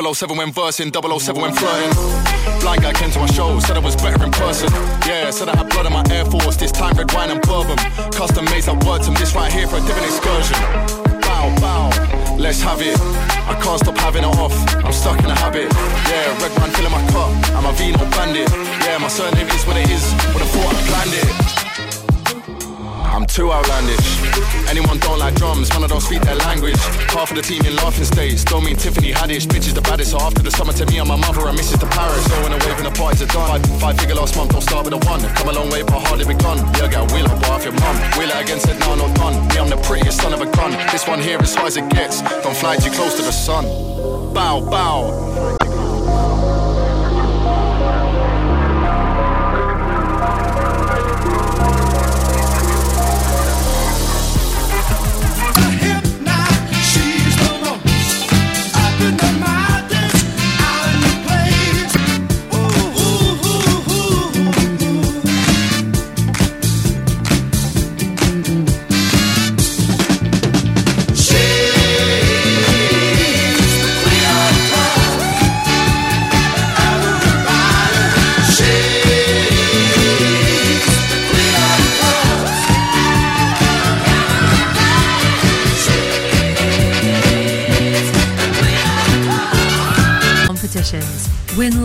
007 0.00 0.36
when 0.36 0.50
versing, 0.50 0.90
007 0.92 1.42
when 1.42 1.52
flirting. 1.52 1.92
Blind 2.60 2.82
guy 2.82 2.92
came 2.92 3.10
to 3.10 3.20
my 3.20 3.26
show, 3.26 3.58
said 3.60 3.76
I 3.76 3.80
was 3.80 3.96
better 3.96 4.22
in 4.24 4.30
person. 4.30 4.72
Yeah, 5.04 5.30
said 5.30 5.48
I 5.48 5.56
had 5.56 5.68
blood 5.68 5.86
in 5.86 5.92
my 5.92 6.04
Air 6.10 6.24
Force, 6.24 6.56
this 6.56 6.72
time 6.72 6.96
red 6.96 7.12
wine 7.12 7.30
and 7.30 7.40
bourbon. 7.42 7.76
Custom 8.10 8.44
made 8.46 8.64
some 8.64 8.78
words 8.80 9.08
and 9.08 9.16
this 9.16 9.34
right 9.34 9.52
here 9.52 9.66
for 9.66 9.76
a 9.76 9.80
different 9.80 10.06
excursion. 10.08 10.56
Bow, 11.20 11.52
bow, 11.60 11.90
let's 12.38 12.62
have 12.62 12.80
it. 12.80 12.96
I 13.44 13.60
can't 13.60 13.80
stop 13.80 13.96
having 13.98 14.24
it 14.24 14.32
off, 14.40 14.54
I'm 14.84 14.92
stuck 14.92 15.18
in 15.20 15.26
a 15.26 15.34
habit. 15.36 15.68
Yeah, 16.08 16.32
red 16.40 16.52
wine 16.56 16.70
filling 16.70 16.92
my 16.92 17.04
cup, 17.12 17.30
I'm 17.52 17.66
a 17.66 17.72
Vino 17.76 17.98
bandit. 18.16 18.48
Yeah, 18.86 18.98
my 18.98 19.08
surname 19.08 19.48
is 19.48 19.66
what 19.66 19.76
it 19.76 19.90
is, 19.90 20.04
but 20.32 20.40
I 20.40 20.46
thought 20.48 20.74
I 20.74 20.82
planned 20.88 21.14
it. 21.20 21.60
I'm 23.20 23.26
too 23.26 23.52
outlandish. 23.52 24.16
Anyone 24.70 24.98
don't 24.98 25.18
like 25.18 25.34
drums, 25.34 25.68
man, 25.68 25.84
I 25.84 25.88
don't 25.88 26.00
speak 26.00 26.22
their 26.22 26.36
language. 26.36 26.80
Half 27.12 27.28
of 27.28 27.36
the 27.36 27.42
team 27.42 27.60
in 27.66 27.76
laughing 27.76 28.06
states, 28.06 28.44
don't 28.44 28.64
mean 28.64 28.76
Tiffany 28.76 29.12
Haddish. 29.12 29.44
Bitch 29.44 29.68
is 29.68 29.74
the 29.74 29.82
baddest, 29.82 30.12
so 30.12 30.20
after 30.20 30.40
the 30.42 30.50
summer 30.50 30.72
to 30.72 30.86
me, 30.86 30.96
I'm 30.96 31.08
my 31.08 31.16
mother 31.16 31.46
and 31.46 31.58
Mrs. 31.58 31.80
to 31.80 31.86
Paris. 31.86 32.24
So 32.24 32.42
when 32.42 32.54
I 32.54 32.58
wave 32.64 32.78
and 32.80 32.86
the 32.86 32.96
parties 32.96 33.20
are 33.20 33.26
done, 33.26 33.60
five, 33.60 33.80
five 33.80 33.98
figure 34.00 34.14
last 34.14 34.36
month, 34.36 34.52
don't 34.52 34.62
start 34.62 34.86
with 34.86 34.94
a 34.94 35.06
one. 35.06 35.20
Come 35.20 35.50
a 35.50 35.52
long 35.52 35.68
way, 35.68 35.82
but 35.82 36.00
hardly 36.00 36.24
begun. 36.24 36.64
Yeah, 36.80 36.88
get 36.88 37.10
a 37.10 37.12
wheel 37.12 37.26
up 37.26 37.44
off 37.50 37.62
your 37.62 37.74
mum. 37.74 37.96
It 38.16 38.32
again, 38.32 38.58
said 38.58 38.80
no, 38.80 38.94
not 38.94 39.14
done. 39.14 39.36
Me, 39.48 39.58
I'm 39.58 39.68
the 39.68 39.76
prettiest 39.84 40.22
son 40.22 40.32
of 40.32 40.40
a 40.40 40.48
gun. 40.56 40.70
This 40.90 41.06
one 41.06 41.20
here 41.20 41.36
is 41.42 41.54
high 41.54 41.66
as 41.66 41.76
it 41.76 41.90
gets. 41.90 42.22
Don't 42.40 42.56
fly 42.56 42.76
too 42.76 42.90
close 42.90 43.16
to 43.16 43.22
the 43.22 43.32
sun. 43.32 43.66
Bow, 44.32 44.64
bow. 44.64 45.69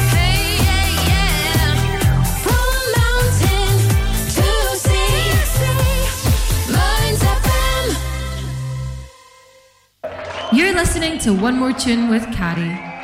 You're 10.58 10.74
listening 10.74 11.20
to 11.20 11.36
One 11.36 11.60
More 11.60 11.72
Tune 11.72 12.10
with 12.10 12.26
Carrie. 12.34 12.97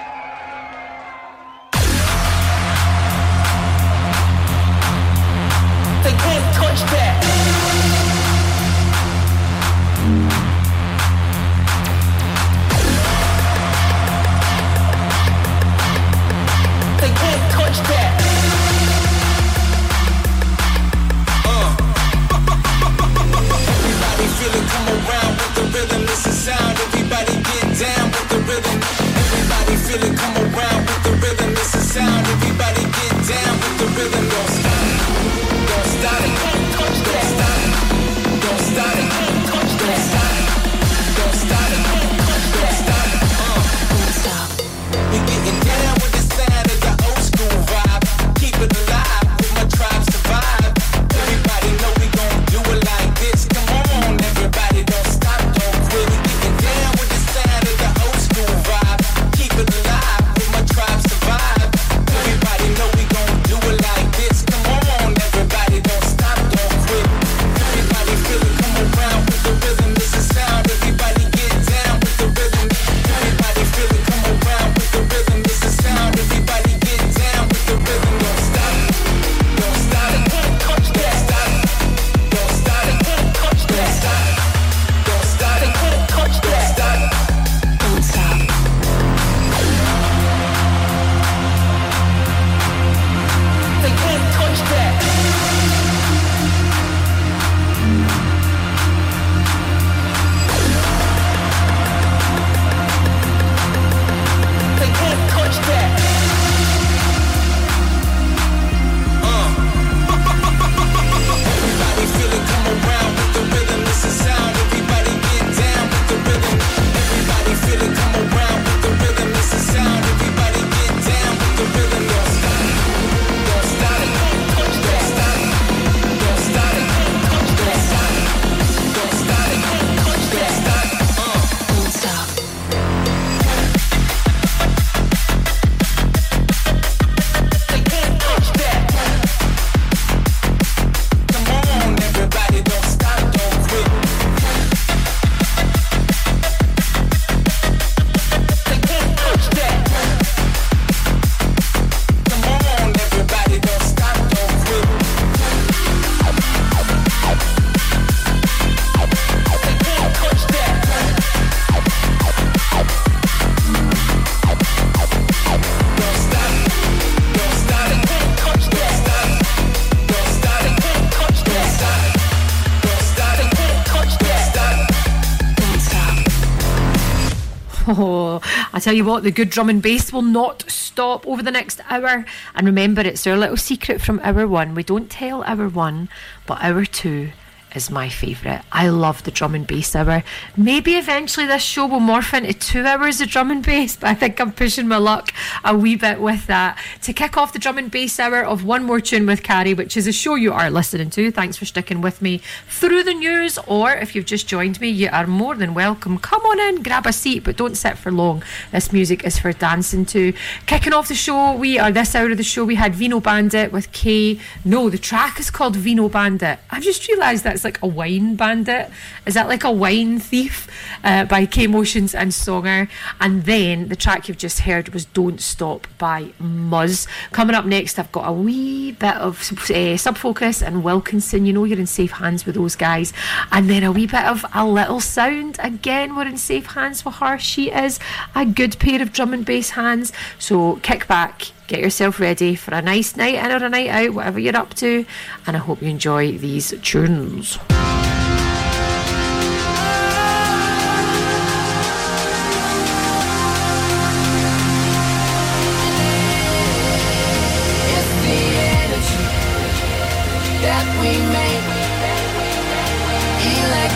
Tell 178.93 178.97
you 178.99 179.05
what, 179.05 179.23
the 179.23 179.31
good 179.31 179.49
drum 179.49 179.71
and 179.71 179.81
bass 179.81 180.13
will 180.13 180.21
not 180.21 180.69
stop 180.69 181.27
over 181.27 181.41
the 181.41 181.49
next 181.49 181.81
hour. 181.89 182.23
And 182.53 182.67
remember, 182.67 183.01
it's 183.01 183.25
our 183.25 183.35
little 183.35 183.57
secret 183.57 183.99
from 184.01 184.19
hour 184.23 184.47
one. 184.47 184.75
We 184.75 184.83
don't 184.83 185.09
tell 185.09 185.43
hour 185.45 185.67
one, 185.67 186.09
but 186.45 186.61
hour 186.61 186.85
two 186.85 187.31
is 187.75 187.89
my 187.89 188.09
favourite. 188.09 188.63
I 188.71 188.89
love 188.89 189.23
the 189.23 189.31
drum 189.31 189.55
and 189.55 189.65
bass 189.65 189.95
hour. 189.95 190.23
Maybe 190.55 190.95
eventually 190.95 191.45
this 191.45 191.63
show 191.63 191.85
will 191.85 191.99
morph 191.99 192.33
into 192.33 192.53
two 192.53 192.85
hours 192.85 193.21
of 193.21 193.29
drum 193.29 193.51
and 193.51 193.65
bass, 193.65 193.95
but 193.99 194.09
I 194.09 194.13
think 194.13 194.39
I'm 194.39 194.51
pushing 194.51 194.87
my 194.87 194.97
luck 194.97 195.33
a 195.63 195.75
wee 195.75 195.95
bit 195.95 196.21
with 196.21 196.47
that. 196.47 196.77
To 197.03 197.13
kick 197.13 197.37
off 197.37 197.53
the 197.53 197.59
drum 197.59 197.77
and 197.77 197.89
bass 197.89 198.19
hour 198.19 198.43
of 198.43 198.63
One 198.63 198.83
More 198.83 198.99
Tune 198.99 199.25
with 199.25 199.43
Carrie, 199.43 199.73
which 199.73 199.97
is 199.97 200.07
a 200.07 200.11
show 200.11 200.35
you 200.35 200.53
are 200.53 200.69
listening 200.69 201.09
to. 201.11 201.31
Thanks 201.31 201.57
for 201.57 201.65
sticking 201.65 202.01
with 202.01 202.21
me 202.21 202.41
through 202.67 203.03
the 203.03 203.13
news, 203.13 203.57
or 203.67 203.93
if 203.93 204.15
you've 204.15 204.25
just 204.25 204.47
joined 204.47 204.79
me, 204.79 204.89
you 204.89 205.09
are 205.11 205.27
more 205.27 205.55
than 205.55 205.73
welcome. 205.73 206.17
Come 206.17 206.41
on 206.41 206.59
in, 206.59 206.83
grab 206.83 207.05
a 207.05 207.13
seat, 207.13 207.43
but 207.43 207.57
don't 207.57 207.75
sit 207.75 207.97
for 207.97 208.11
long. 208.11 208.43
This 208.71 208.91
music 208.93 209.23
is 209.23 209.39
for 209.39 209.53
dancing 209.53 210.05
to. 210.07 210.33
Kicking 210.65 210.93
off 210.93 211.07
the 211.07 211.15
show, 211.15 211.55
we 211.55 211.79
are 211.79 211.91
this 211.91 212.15
hour 212.15 212.31
of 212.31 212.37
the 212.37 212.43
show. 212.43 212.65
We 212.65 212.75
had 212.75 212.95
Vino 212.95 213.19
Bandit 213.19 213.71
with 213.71 213.91
K. 213.91 214.39
No, 214.63 214.89
the 214.89 214.97
track 214.97 215.39
is 215.39 215.49
called 215.49 215.75
Vino 215.75 216.09
Bandit. 216.09 216.59
I've 216.69 216.83
just 216.83 217.07
realised 217.07 217.43
that's 217.43 217.62
like 217.63 217.81
a 217.81 217.87
wine 217.87 218.35
bandit. 218.35 218.89
Is 219.25 219.33
that 219.33 219.47
like 219.47 219.63
a 219.63 219.71
wine 219.71 220.19
thief 220.19 220.67
uh, 221.03 221.25
by 221.25 221.45
K 221.45 221.67
Motionz 221.67 222.13
and 222.17 222.31
Songer? 222.31 222.89
And 223.19 223.43
then 223.43 223.87
the 223.89 223.95
track 223.95 224.27
you've 224.27 224.37
just 224.37 224.61
heard 224.61 224.89
was 224.89 225.05
Don't 225.05 225.41
Stop 225.41 225.87
by 225.97 226.33
Muzz. 226.41 227.07
Coming 227.31 227.55
up 227.55 227.65
next, 227.65 227.99
I've 227.99 228.11
got 228.11 228.27
a 228.27 228.31
wee 228.31 228.91
bit 228.91 229.15
of 229.15 229.51
uh, 229.69 229.97
Sub 229.97 230.17
Focus 230.17 230.61
and 230.61 230.83
Wilkinson. 230.83 231.45
You 231.45 231.53
know 231.53 231.63
you're 231.63 231.79
in 231.79 231.87
safe 231.87 232.11
hands 232.11 232.45
with 232.45 232.55
those 232.55 232.75
guys. 232.75 233.13
And 233.51 233.69
then 233.69 233.83
a 233.83 233.91
wee 233.91 234.07
bit 234.07 234.25
of 234.25 234.45
A 234.53 234.65
Little 234.65 234.99
Sound. 234.99 235.57
Again, 235.59 236.15
we're 236.15 236.27
in 236.27 236.37
safe 236.37 236.67
hands 236.67 237.05
with 237.05 237.15
her. 237.15 237.37
She 237.37 237.71
is 237.71 237.99
a 238.35 238.45
good 238.45 238.77
pair 238.79 239.01
of 239.01 239.13
drum 239.13 239.33
and 239.33 239.45
bass 239.45 239.71
hands. 239.71 240.11
So 240.39 240.77
kick 240.77 241.07
back 241.07 241.51
get 241.67 241.79
yourself 241.79 242.19
ready 242.19 242.55
for 242.55 242.73
a 242.73 242.81
nice 242.81 243.15
night 243.15 243.35
in 243.35 243.51
or 243.51 243.65
a 243.65 243.69
night 243.69 243.89
out, 243.89 244.13
whatever 244.13 244.39
you're 244.39 244.55
up 244.55 244.73
to, 244.75 245.05
and 245.47 245.55
I 245.55 245.59
hope 245.59 245.81
you 245.81 245.89
enjoy 245.89 246.37
these 246.37 246.73
tunes. 246.81 247.57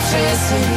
electricity 0.07 0.76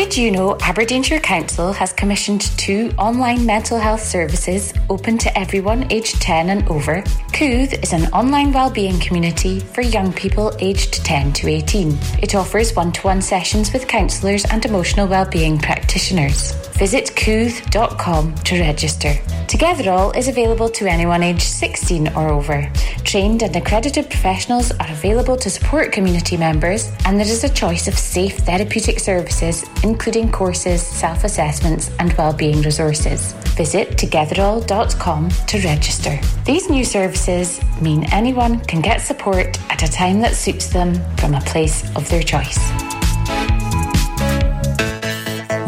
Did 0.00 0.16
you 0.16 0.30
know 0.30 0.56
Aberdeenshire 0.62 1.20
Council 1.20 1.74
has 1.74 1.92
commissioned 1.92 2.40
two 2.56 2.90
online 2.96 3.44
mental 3.44 3.78
health 3.78 4.02
services 4.02 4.72
open 4.88 5.18
to 5.18 5.38
everyone 5.38 5.92
aged 5.92 6.22
10 6.22 6.48
and 6.48 6.66
over? 6.70 7.02
Kooth 7.34 7.82
is 7.82 7.92
an 7.92 8.10
online 8.14 8.50
wellbeing 8.50 8.98
community 8.98 9.60
for 9.60 9.82
young 9.82 10.10
people 10.10 10.56
aged 10.58 11.04
10 11.04 11.34
to 11.34 11.48
18. 11.48 11.98
It 12.22 12.34
offers 12.34 12.74
one 12.74 12.92
to 12.92 13.02
one 13.02 13.20
sessions 13.20 13.74
with 13.74 13.88
counsellors 13.88 14.46
and 14.46 14.64
emotional 14.64 15.06
wellbeing 15.06 15.58
practitioners. 15.58 16.52
Visit 16.78 17.12
kooth.com 17.14 18.34
to 18.36 18.58
register. 18.58 19.12
Togetherall 19.48 20.16
is 20.16 20.28
available 20.28 20.70
to 20.70 20.86
anyone 20.86 21.22
aged 21.22 21.42
16 21.42 22.08
or 22.14 22.30
over. 22.30 22.72
Trained 23.04 23.42
and 23.42 23.54
accredited 23.54 24.08
professionals 24.08 24.70
are 24.70 24.90
available 24.90 25.36
to 25.36 25.50
support 25.50 25.92
community 25.92 26.36
members, 26.36 26.90
and 27.04 27.18
there 27.18 27.26
is 27.26 27.44
a 27.44 27.48
choice 27.52 27.88
of 27.88 27.98
safe 27.98 28.38
therapeutic 28.38 29.00
services, 29.00 29.64
including 29.90 30.30
courses, 30.30 30.80
self 30.80 31.24
assessments, 31.24 31.90
and 31.98 32.12
wellbeing 32.12 32.62
resources. 32.62 33.32
Visit 33.58 33.90
togetherall.com 34.02 35.30
to 35.30 35.58
register. 35.62 36.18
These 36.44 36.70
new 36.70 36.84
services 36.84 37.60
mean 37.82 38.04
anyone 38.12 38.60
can 38.60 38.80
get 38.80 39.00
support 39.00 39.58
at 39.68 39.82
a 39.82 39.90
time 39.90 40.20
that 40.20 40.34
suits 40.34 40.68
them 40.68 40.94
from 41.16 41.34
a 41.34 41.40
place 41.40 41.78
of 41.96 42.08
their 42.08 42.22
choice. 42.22 42.60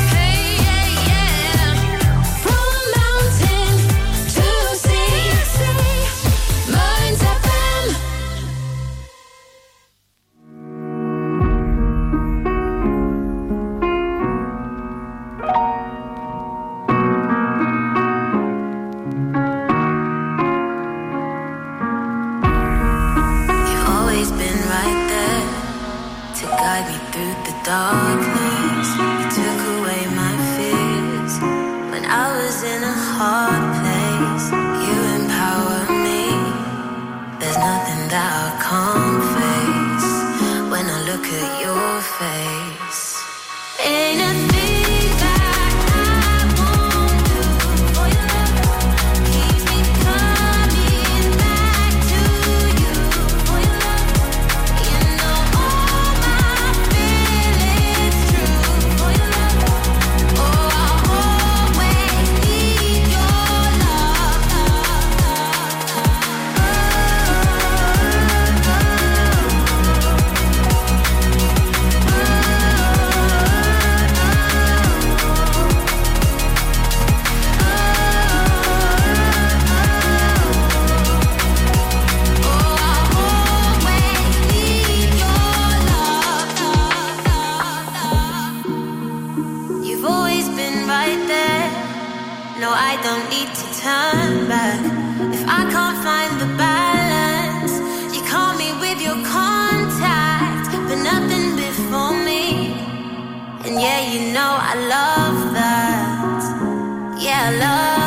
love 107.68 108.07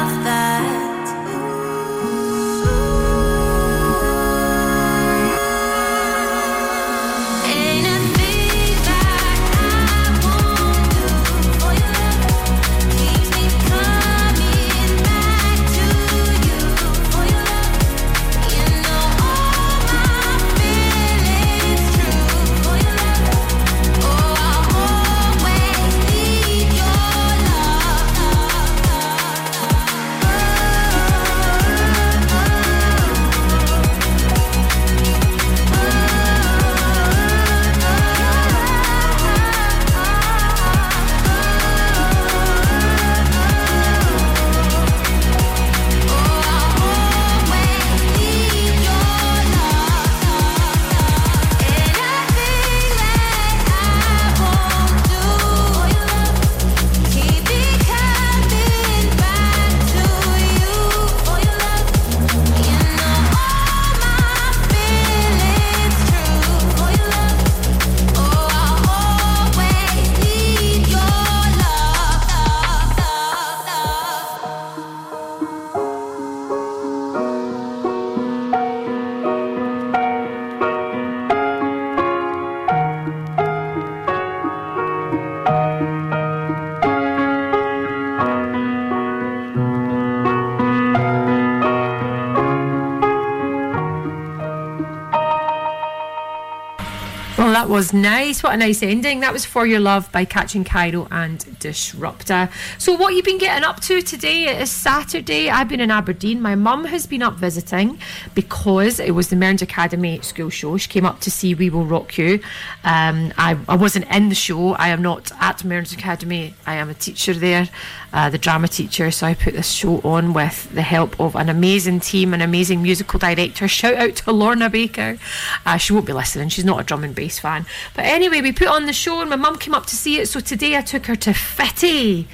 was 97.81 97.95
nice. 97.95 98.43
What 98.43 98.53
a 98.53 98.59
nice 98.59 98.83
ending. 98.83 99.21
That 99.21 99.33
was 99.33 99.47
For 99.47 99.67
Your 99.67 99.81
Love 99.81 100.13
by 100.13 100.27
Catching 100.27 100.65
Cairo 100.65 101.09
and 101.11 101.59
Disruptor. 101.61 102.51
So, 102.77 102.93
what 102.93 103.15
you've 103.15 103.25
been 103.25 103.39
getting 103.39 103.65
up 103.65 103.81
to 103.81 104.03
today? 104.03 104.49
It 104.49 104.61
is 104.61 104.71
Saturday. 104.71 105.49
I've 105.49 105.71
been 105.71 105.81
in 105.81 105.91
Aberdeen. 105.91 106.43
My 106.43 106.55
mum 106.57 106.85
has 106.85 107.07
been 107.07 107.23
up 107.23 107.37
visiting 107.37 107.99
because 108.35 109.01
it 109.01 109.13
was 109.13 109.31
the 109.31 109.37
Mearns 109.37 109.63
Academy 109.63 110.21
school 110.21 110.51
show. 110.51 110.77
She 110.77 110.91
came 110.91 111.07
up 111.07 111.21
to 111.21 111.31
see 111.31 111.55
We 111.55 111.71
Will 111.71 111.87
Rock 111.87 112.19
You. 112.19 112.41
Um, 112.85 113.33
I, 113.39 113.57
I 113.67 113.77
wasn't 113.77 114.15
in 114.15 114.29
the 114.29 114.35
show. 114.35 114.75
I 114.75 114.89
am 114.89 115.01
not 115.01 115.33
at 115.41 115.65
Mearns 115.65 115.95
Academy. 115.95 116.53
I 116.67 116.75
am 116.75 116.91
a 116.91 116.95
teacher 116.95 117.33
there, 117.33 117.67
uh, 118.13 118.29
the 118.29 118.37
drama 118.37 118.69
teacher. 118.69 119.11
So, 119.11 119.27
I 119.27 119.33
put 119.33 119.55
this 119.55 119.71
show 119.71 120.03
on 120.03 120.35
with 120.35 120.71
the 120.75 120.83
help 120.83 121.19
of 121.19 121.35
an 121.35 121.49
amazing 121.49 122.01
team, 122.01 122.35
an 122.35 122.43
amazing 122.43 122.83
musical 122.83 123.19
director. 123.19 123.67
Shout 123.69 123.95
out 123.95 124.17
to 124.17 124.33
Lorna 124.33 124.69
Baker. 124.69 125.17
Uh, 125.65 125.79
she 125.79 125.95
won't 125.95 126.05
be 126.05 126.13
listening. 126.13 126.51
She's 126.51 126.67
not 126.67 126.79
a 126.79 126.85
drum 126.85 127.05
and 127.05 127.15
bass 127.15 127.39
fan. 127.39 127.65
But 127.95 128.05
anyway, 128.05 128.41
we 128.41 128.53
put 128.53 128.69
on 128.69 128.87
the 128.87 128.93
show 128.93 129.21
and 129.21 129.31
my 129.31 129.37
mum 129.37 129.59
came 129.59 129.75
up 129.75 129.87
to 129.87 129.97
see 129.97 130.19
it. 130.19 130.27
So 130.29 130.41
today 130.41 130.77
I 130.77 130.83
took 130.83 131.07
her 131.07 131.17
to 131.17 131.33
Fittie. 131.33 132.27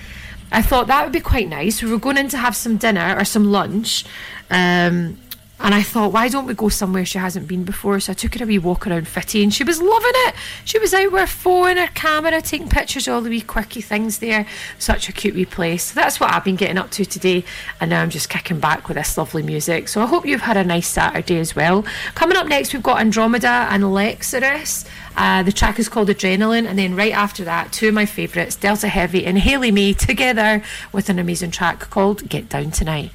I 0.53 0.63
thought 0.63 0.87
that 0.87 1.05
would 1.05 1.13
be 1.13 1.21
quite 1.21 1.49
nice. 1.49 1.83
We 1.83 1.91
were 1.91 1.99
going 1.99 2.19
in 2.19 2.29
to 2.29 2.39
have 2.39 2.55
some 2.55 2.77
dinner 2.77 3.17
or 3.19 3.25
some 3.25 3.45
lunch. 3.45 4.05
Um, 4.51 5.19
and 5.59 5.75
I 5.75 5.83
thought, 5.83 6.13
why 6.13 6.29
don't 6.29 6.45
we 6.47 6.53
go 6.53 6.69
somewhere 6.69 7.07
she 7.07 7.17
hasn't 7.19 7.49
been 7.49 7.65
before? 7.65 7.99
So 7.99 8.13
I 8.13 8.15
took 8.15 8.35
her 8.35 8.45
a 8.45 8.47
wee 8.47 8.59
walk 8.59 8.87
around 8.87 9.09
Fittie 9.09 9.43
and 9.43 9.53
she 9.53 9.65
was 9.65 9.81
loving 9.81 10.13
it. 10.13 10.35
She 10.67 10.79
was 10.79 10.93
out 10.93 11.11
with 11.11 11.21
her 11.23 11.27
phone, 11.27 11.79
her 11.79 11.87
camera, 11.89 12.43
taking 12.43 12.69
pictures, 12.69 13.09
of 13.09 13.15
all 13.15 13.21
the 13.23 13.31
wee 13.31 13.41
quirky 13.41 13.81
things 13.81 14.19
there. 14.19 14.47
Such 14.79 15.09
a 15.09 15.13
cute 15.13 15.35
wee 15.35 15.47
place. 15.47 15.85
So 15.85 15.95
that's 15.95 16.21
what 16.21 16.31
I've 16.31 16.45
been 16.45 16.57
getting 16.57 16.77
up 16.77 16.91
to 16.93 17.07
today. 17.07 17.43
And 17.81 17.89
now 17.89 18.03
I'm 18.03 18.11
just 18.11 18.29
kicking 18.29 18.61
back 18.61 18.87
with 18.87 18.99
this 18.99 19.17
lovely 19.17 19.43
music. 19.43 19.89
So 19.89 20.03
I 20.03 20.07
hope 20.07 20.27
you've 20.27 20.43
had 20.43 20.59
a 20.59 20.65
nice 20.65 20.89
Saturday 20.89 21.39
as 21.39 21.57
well. 21.57 21.87
Coming 22.15 22.37
up 22.37 22.47
next, 22.47 22.75
we've 22.75 22.83
got 22.83 23.01
Andromeda 23.01 23.67
and 23.71 23.83
Lexirus. 23.85 24.87
Uh, 25.17 25.43
the 25.43 25.53
track 25.53 25.79
is 25.79 25.89
called 25.89 26.09
Adrenaline. 26.09 26.67
And 26.67 26.79
then 26.79 26.95
right 26.95 27.13
after 27.13 27.45
that, 27.45 27.73
two 27.73 27.89
of 27.89 27.95
my 27.95 28.07
favourites, 28.07 28.57
Delta 28.57 28.89
Heavy 28.89 29.25
and 29.25 29.39
Haley 29.39 29.71
May, 29.71 29.93
together 29.93 30.63
with 30.93 31.09
an 31.09 31.19
amazing 31.19 31.51
track 31.51 31.91
called 31.91 32.29
Get 32.29 32.49
Down 32.49 32.71
Tonight. 32.71 33.13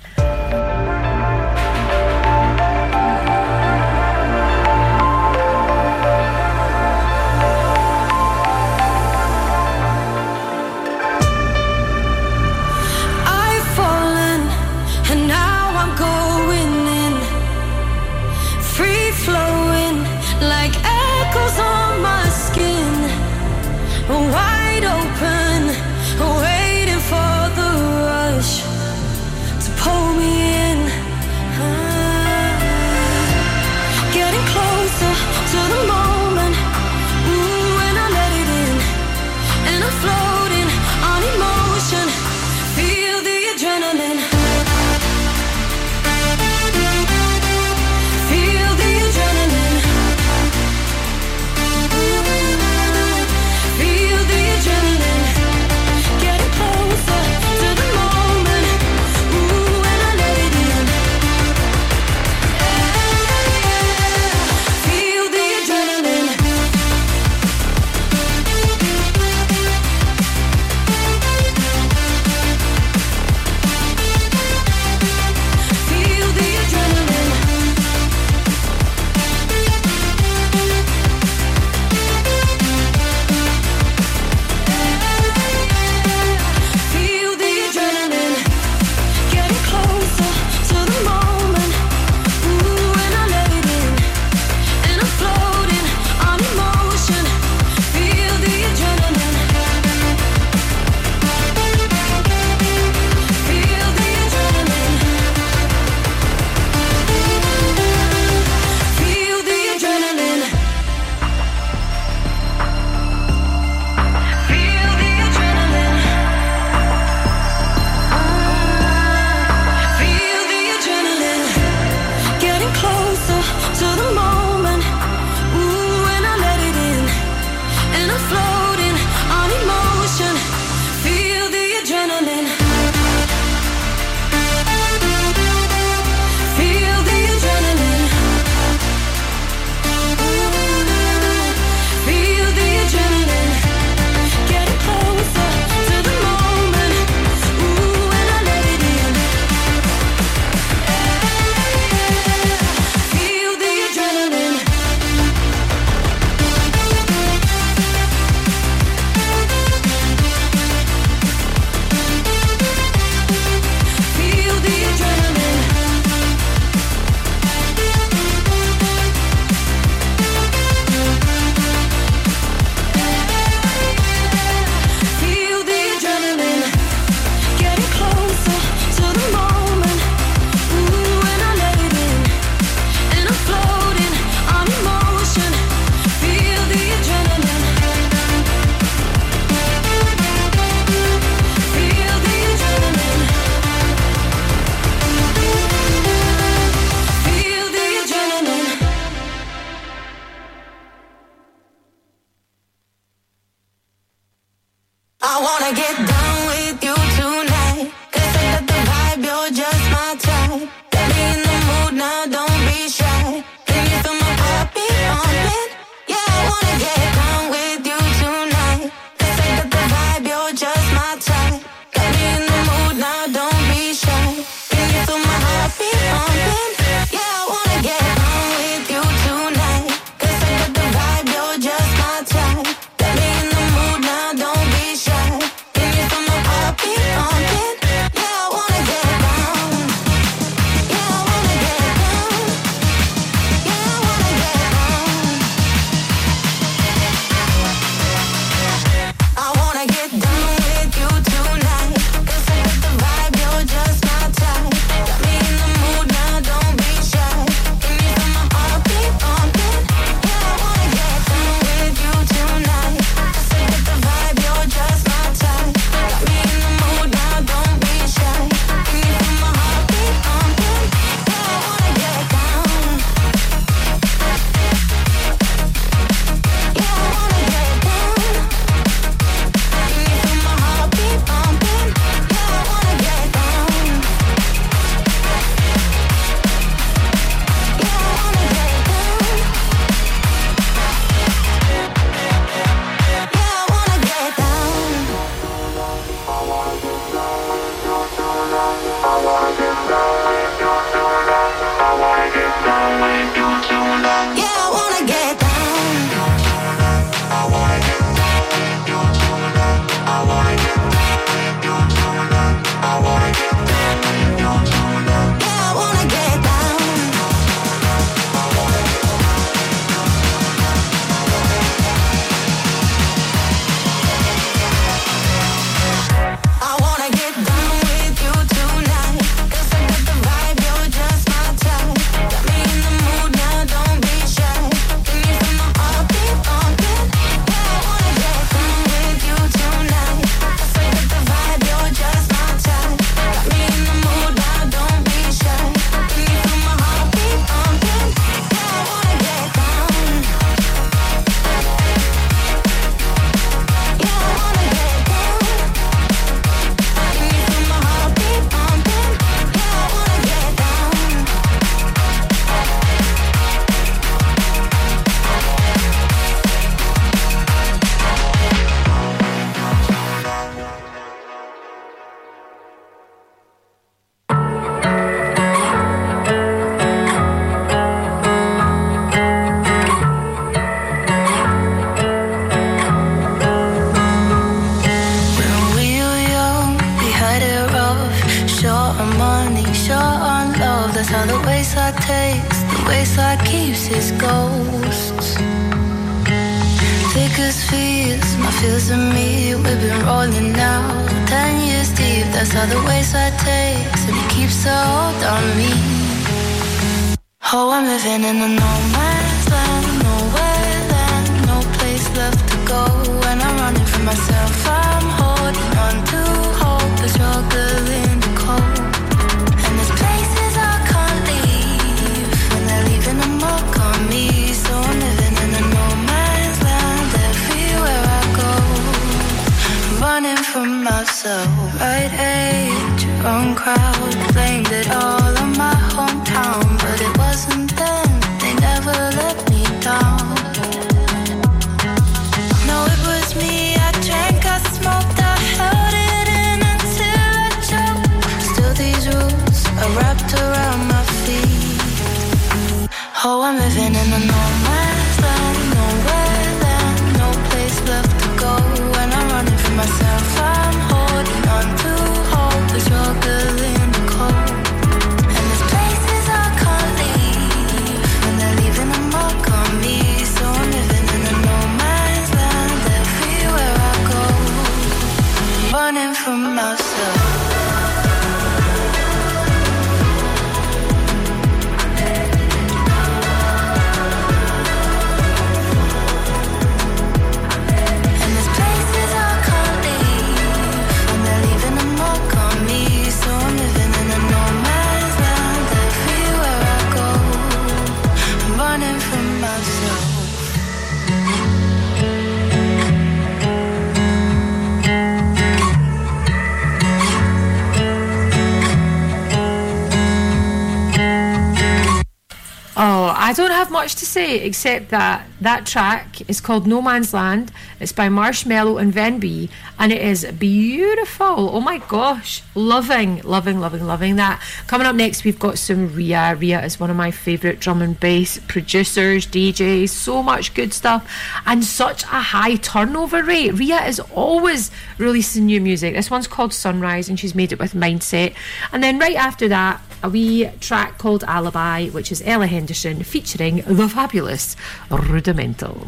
I 513.31 513.33
don't 513.33 513.51
have 513.51 513.71
much 513.71 513.95
to 513.95 514.05
say 514.05 514.41
except 514.41 514.89
that 514.89 515.25
that 515.39 515.65
track 515.65 516.29
is 516.29 516.41
called 516.41 516.67
No 516.67 516.81
Man's 516.81 517.13
Land. 517.13 517.49
It's 517.79 517.93
by 517.93 518.09
Marshmello 518.09 518.77
and 518.77 518.93
venbee, 518.93 519.49
and 519.79 519.93
it 519.93 520.01
is 520.01 520.25
beautiful. 520.37 521.55
Oh 521.55 521.61
my 521.61 521.77
gosh, 521.77 522.43
loving, 522.55 523.21
loving, 523.21 523.61
loving, 523.61 523.87
loving 523.87 524.17
that. 524.17 524.43
Coming 524.67 524.85
up 524.85 524.97
next, 524.97 525.23
we've 525.23 525.39
got 525.39 525.57
some 525.57 525.95
Riya. 525.95 526.35
Riya 526.37 526.61
is 526.65 526.77
one 526.77 526.89
of 526.89 526.97
my 526.97 527.09
favourite 527.09 527.61
drum 527.61 527.81
and 527.81 527.97
bass 527.97 528.37
producers, 528.49 529.25
DJs. 529.27 529.87
So 529.87 530.21
much 530.21 530.53
good 530.53 530.73
stuff, 530.73 531.09
and 531.45 531.63
such 531.63 532.03
a 532.03 532.21
high 532.35 532.57
turnover 532.57 533.23
rate. 533.23 533.53
Riya 533.53 533.85
is 533.85 534.01
always 534.13 534.71
releasing 534.97 535.45
new 535.45 535.61
music. 535.61 535.95
This 535.95 536.11
one's 536.11 536.27
called 536.27 536.53
Sunrise, 536.53 537.07
and 537.07 537.17
she's 537.17 537.33
made 537.33 537.53
it 537.53 537.59
with 537.59 537.73
Mindset. 537.75 538.33
And 538.73 538.83
then 538.83 538.99
right 538.99 539.15
after 539.15 539.47
that, 539.47 539.81
a 540.03 540.09
wee 540.09 540.49
track 540.59 540.97
called 540.97 541.23
Alibi, 541.25 541.87
which 541.89 542.11
is 542.11 542.21
Ella 542.25 542.47
Henderson 542.47 543.03
featuring 543.03 543.57
the 543.67 543.87
fabulous 543.87 544.55
Rudimental. 544.89 545.87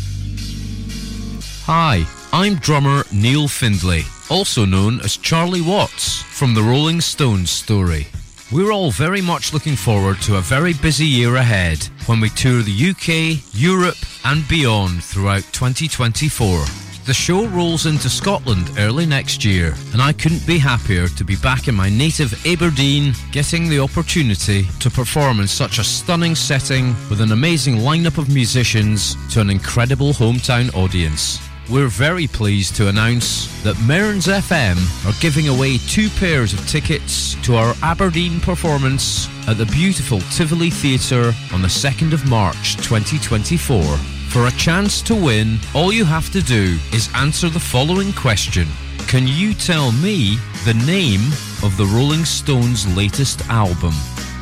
Hi, 1.73 2.05
I'm 2.33 2.55
drummer 2.55 3.05
Neil 3.13 3.47
Findlay, 3.47 4.03
also 4.29 4.65
known 4.65 4.99
as 4.99 5.15
Charlie 5.15 5.61
Watts 5.61 6.21
from 6.21 6.53
the 6.53 6.61
Rolling 6.61 6.99
Stones 6.99 7.49
story. 7.49 8.07
We're 8.51 8.73
all 8.73 8.91
very 8.91 9.21
much 9.21 9.53
looking 9.53 9.77
forward 9.77 10.19
to 10.23 10.35
a 10.35 10.41
very 10.41 10.73
busy 10.73 11.05
year 11.05 11.37
ahead 11.37 11.87
when 12.07 12.19
we 12.19 12.27
tour 12.27 12.61
the 12.61 12.89
UK, 12.89 13.41
Europe, 13.53 13.95
and 14.25 14.45
beyond 14.49 15.01
throughout 15.01 15.43
2024. 15.53 16.59
The 17.05 17.13
show 17.13 17.47
rolls 17.47 17.85
into 17.85 18.09
Scotland 18.09 18.69
early 18.77 19.05
next 19.05 19.45
year, 19.45 19.73
and 19.93 20.01
I 20.01 20.11
couldn't 20.11 20.45
be 20.45 20.57
happier 20.57 21.07
to 21.07 21.23
be 21.23 21.37
back 21.37 21.69
in 21.69 21.75
my 21.75 21.87
native 21.87 22.33
Aberdeen, 22.45 23.13
getting 23.31 23.69
the 23.69 23.79
opportunity 23.79 24.63
to 24.81 24.89
perform 24.89 25.39
in 25.39 25.47
such 25.47 25.79
a 25.79 25.85
stunning 25.85 26.35
setting 26.35 26.87
with 27.09 27.21
an 27.21 27.31
amazing 27.31 27.77
lineup 27.77 28.17
of 28.17 28.27
musicians 28.27 29.15
to 29.33 29.39
an 29.39 29.49
incredible 29.49 30.11
hometown 30.11 30.73
audience. 30.75 31.39
We're 31.71 31.87
very 31.87 32.27
pleased 32.27 32.75
to 32.75 32.89
announce 32.89 33.47
that 33.63 33.79
Mearns 33.79 34.27
FM 34.27 34.75
are 35.07 35.21
giving 35.21 35.47
away 35.47 35.77
two 35.77 36.09
pairs 36.09 36.51
of 36.53 36.67
tickets 36.67 37.35
to 37.45 37.55
our 37.55 37.73
Aberdeen 37.81 38.41
performance 38.41 39.29
at 39.47 39.57
the 39.57 39.65
beautiful 39.67 40.19
Tivoli 40.35 40.69
Theatre 40.69 41.33
on 41.53 41.61
the 41.61 41.69
2nd 41.69 42.11
of 42.11 42.29
March 42.29 42.75
2024. 42.75 43.81
For 44.27 44.47
a 44.47 44.51
chance 44.51 45.01
to 45.03 45.15
win, 45.15 45.59
all 45.73 45.93
you 45.93 46.03
have 46.03 46.29
to 46.33 46.41
do 46.41 46.77
is 46.91 47.09
answer 47.15 47.47
the 47.47 47.57
following 47.61 48.11
question. 48.11 48.67
Can 49.07 49.25
you 49.25 49.53
tell 49.53 49.93
me 49.93 50.35
the 50.65 50.73
name 50.85 51.21
of 51.63 51.77
the 51.77 51.85
Rolling 51.85 52.25
Stones' 52.25 52.85
latest 52.97 53.47
album? 53.47 53.93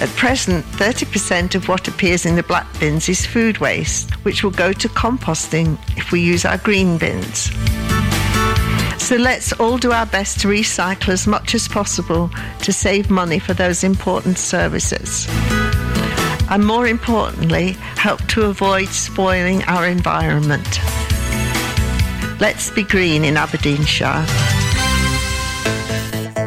At 0.02 0.10
present, 0.16 0.66
30% 0.66 1.56
of 1.56 1.68
what 1.68 1.88
appears 1.88 2.26
in 2.26 2.36
the 2.36 2.44
black 2.44 2.68
bins 2.80 3.08
is 3.08 3.26
food 3.26 3.60
waste, 3.60 4.12
which 4.26 4.44
will 4.44 4.52
go 4.52 4.74
to 4.74 4.90
composting 4.90 5.78
if 5.98 6.12
we 6.12 6.22
use 6.22 6.46
our 6.46 6.58
green 6.58 6.98
bins. 6.98 7.52
So 9.02 9.16
let's 9.18 9.54
all 9.54 9.78
do 9.78 9.92
our 9.92 10.06
best 10.06 10.40
to 10.42 10.48
recycle 10.48 11.10
as 11.10 11.28
much 11.28 11.54
as 11.56 11.68
possible 11.68 12.30
to 12.62 12.74
save 12.74 13.10
money 13.10 13.40
for 13.40 13.54
those 13.54 13.84
important 13.84 14.38
services 14.38 15.28
and 16.52 16.66
more 16.66 16.86
importantly, 16.86 17.72
help 17.96 18.22
to 18.28 18.44
avoid 18.44 18.90
spoiling 18.90 19.64
our 19.64 19.88
environment. 19.88 20.82
Let's 22.42 22.70
be 22.70 22.84
green 22.84 23.24
in 23.24 23.38
Aberdeenshire. 23.38 24.26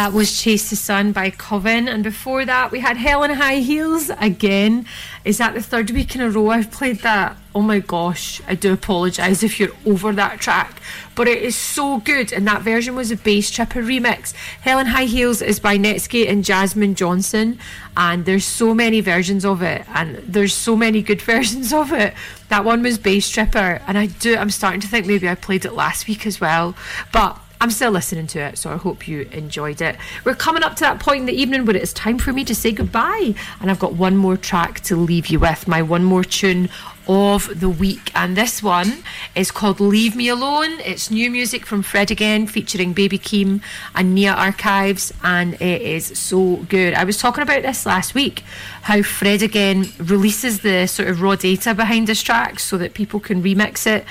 That 0.00 0.14
was 0.14 0.40
Chase 0.40 0.70
the 0.70 0.76
Sun 0.76 1.12
by 1.12 1.28
Coven, 1.28 1.86
and 1.86 2.02
before 2.02 2.46
that 2.46 2.70
we 2.70 2.80
had 2.80 2.96
Helen 2.96 3.32
High 3.32 3.58
Heels 3.58 4.10
again. 4.18 4.86
Is 5.26 5.36
that 5.36 5.52
the 5.52 5.60
third 5.60 5.90
week 5.90 6.14
in 6.14 6.22
a 6.22 6.30
row 6.30 6.48
I've 6.48 6.70
played 6.70 7.00
that? 7.00 7.36
Oh 7.54 7.60
my 7.60 7.80
gosh, 7.80 8.40
I 8.48 8.54
do 8.54 8.72
apologise 8.72 9.42
if 9.42 9.60
you're 9.60 9.76
over 9.84 10.10
that 10.14 10.40
track, 10.40 10.80
but 11.14 11.28
it 11.28 11.42
is 11.42 11.54
so 11.54 11.98
good, 11.98 12.32
and 12.32 12.46
that 12.46 12.62
version 12.62 12.96
was 12.96 13.10
a 13.10 13.16
Basstripper 13.18 13.84
remix. 13.84 14.32
Helen 14.62 14.86
High 14.86 15.04
Heels 15.04 15.42
is 15.42 15.60
by 15.60 15.76
Netsky 15.76 16.26
and 16.26 16.46
Jasmine 16.46 16.94
Johnson, 16.94 17.58
and 17.94 18.24
there's 18.24 18.46
so 18.46 18.74
many 18.74 19.02
versions 19.02 19.44
of 19.44 19.60
it, 19.60 19.84
and 19.92 20.16
there's 20.26 20.54
so 20.54 20.76
many 20.76 21.02
good 21.02 21.20
versions 21.34 21.74
of 21.74 21.92
it. 21.92 22.14
That 22.48 22.64
one 22.64 22.82
was 22.82 22.98
Basstripper, 22.98 23.82
and 23.86 23.98
I 23.98 24.06
do. 24.06 24.34
I'm 24.34 24.48
starting 24.48 24.80
to 24.80 24.88
think 24.88 25.04
maybe 25.04 25.28
I 25.28 25.34
played 25.34 25.66
it 25.66 25.74
last 25.74 26.08
week 26.08 26.26
as 26.26 26.40
well, 26.40 26.74
but. 27.12 27.38
I'm 27.62 27.70
still 27.70 27.90
listening 27.90 28.26
to 28.28 28.38
it, 28.38 28.56
so 28.56 28.70
I 28.72 28.76
hope 28.76 29.06
you 29.06 29.28
enjoyed 29.32 29.82
it. 29.82 29.96
We're 30.24 30.34
coming 30.34 30.62
up 30.62 30.76
to 30.76 30.80
that 30.80 30.98
point 30.98 31.20
in 31.20 31.26
the 31.26 31.34
evening 31.34 31.66
where 31.66 31.76
it's 31.76 31.92
time 31.92 32.18
for 32.18 32.32
me 32.32 32.42
to 32.44 32.54
say 32.54 32.72
goodbye. 32.72 33.34
And 33.60 33.70
I've 33.70 33.78
got 33.78 33.92
one 33.92 34.16
more 34.16 34.38
track 34.38 34.80
to 34.80 34.96
leave 34.96 35.26
you 35.26 35.40
with, 35.40 35.68
my 35.68 35.82
one 35.82 36.02
more 36.02 36.24
tune 36.24 36.70
of 37.06 37.60
the 37.60 37.68
week. 37.68 38.12
And 38.14 38.34
this 38.34 38.62
one 38.62 39.04
is 39.34 39.50
called 39.50 39.78
Leave 39.78 40.16
Me 40.16 40.28
Alone. 40.28 40.80
It's 40.80 41.10
new 41.10 41.30
music 41.30 41.66
from 41.66 41.82
Fred 41.82 42.10
Again 42.10 42.46
featuring 42.46 42.94
Baby 42.94 43.18
Keem 43.18 43.60
and 43.94 44.14
Nia 44.14 44.32
Archives, 44.32 45.12
and 45.22 45.60
it 45.60 45.82
is 45.82 46.06
so 46.18 46.64
good. 46.70 46.94
I 46.94 47.04
was 47.04 47.18
talking 47.18 47.42
about 47.42 47.60
this 47.60 47.84
last 47.84 48.14
week 48.14 48.42
how 48.82 49.02
Fred 49.02 49.42
Again 49.42 49.86
releases 49.98 50.60
the 50.60 50.86
sort 50.86 51.10
of 51.10 51.20
raw 51.20 51.36
data 51.36 51.74
behind 51.74 52.08
his 52.08 52.22
tracks 52.22 52.62
so 52.62 52.78
that 52.78 52.94
people 52.94 53.20
can 53.20 53.42
remix 53.42 53.86
it 53.86 54.06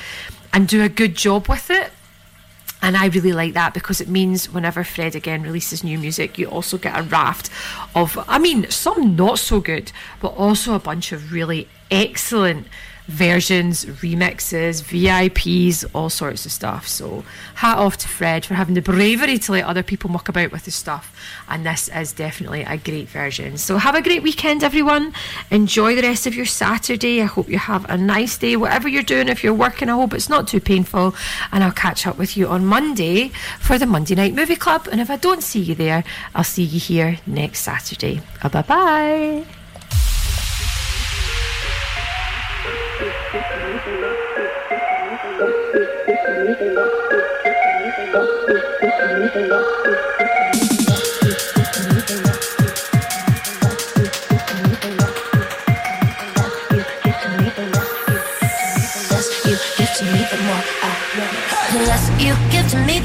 and 0.54 0.68
do 0.68 0.84
a 0.84 0.90
good 0.90 1.16
job 1.16 1.48
with 1.48 1.72
it. 1.72 1.92
And 2.81 2.95
I 2.95 3.07
really 3.07 3.34
like 3.34 3.53
that 3.53 3.73
because 3.73 3.99
it 3.99 4.07
means 4.07 4.51
whenever 4.51 4.84
Fred 4.84 5.15
again 5.15 5.43
releases 5.43 5.84
new 5.84 5.99
music, 5.99 6.38
you 6.38 6.47
also 6.47 6.77
get 6.77 6.97
a 6.97 7.03
raft 7.03 7.49
of, 7.93 8.18
I 8.27 8.39
mean, 8.39 8.69
some 8.69 9.15
not 9.15 9.39
so 9.39 9.60
good, 9.60 9.91
but 10.22 10.30
also 10.30 10.76
a 10.76 10.80
bunch 10.80 11.11
of 11.11 11.34
really 11.34 11.68
excellent 11.91 12.68
versions, 13.10 13.86
remixes, 13.86 14.84
VIPs, 14.84 15.84
all 15.94 16.10
sorts 16.10 16.45
of 16.45 16.52
stuff. 16.52 16.88
So, 16.88 17.23
hat 17.56 17.77
off 17.77 17.98
to 17.98 18.07
Fred 18.07 18.45
for 18.45 18.53
having 18.53 18.76
the 18.76 18.81
bravery 18.81 19.40
to 19.40 19.52
let 19.52 19.65
other 19.65 19.84
people 19.84 20.10
muck 20.10 20.30
about 20.30 20.52
with 20.52 20.65
his 20.65 20.76
stuff. 20.76 21.15
And 21.49 21.65
this 21.65 21.90
is 21.90 22.14
definitely 22.14 22.61
a 22.61 22.77
great 22.77 23.10
version. 23.10 23.57
So, 23.57 23.77
have 23.77 23.95
a 23.95 24.02
great 24.02 24.22
weekend, 24.22 24.64
everyone. 24.64 25.14
Enjoy 25.49 25.95
the 25.95 26.03
rest 26.03 26.27
of 26.27 26.36
your 26.36 26.45
Saturday. 26.45 27.22
I 27.22 27.26
hope 27.26 27.49
you 27.49 27.57
have 27.57 27.90
a 27.90 27.98
nice 27.98 28.38
day, 28.38 28.56
whatever 28.56 28.88
you're 28.88 29.03
doing. 29.03 29.27
If 29.27 29.44
you're 29.44 29.53
working, 29.53 29.90
I 29.90 29.94
hope 29.94 30.14
it's 30.14 30.30
not 30.30 30.48
too 30.48 30.60
painful. 30.60 31.15
And 31.52 31.64
I'll 31.64 31.72
catch 31.72 32.06
up 32.06 32.18
with 32.18 32.38
you 32.38 32.48
on 32.48 32.65
Monday 32.65 33.30
for 33.60 33.80
the 33.80 33.88
Monday 33.88 34.15
Night 34.15 34.36
Movie 34.36 34.56
Club. 34.56 34.88
And 34.91 35.02
if 35.02 35.10
I 35.10 35.18
don't 35.18 35.41
see 35.41 35.60
you 35.60 35.73
there, 35.73 36.03
I'll 36.36 36.44
see 36.44 36.64
you 36.64 36.80
here 36.80 37.18
next 37.26 37.61
Saturday. 37.61 38.22
Bye 38.44 38.61
bye. 38.61 39.59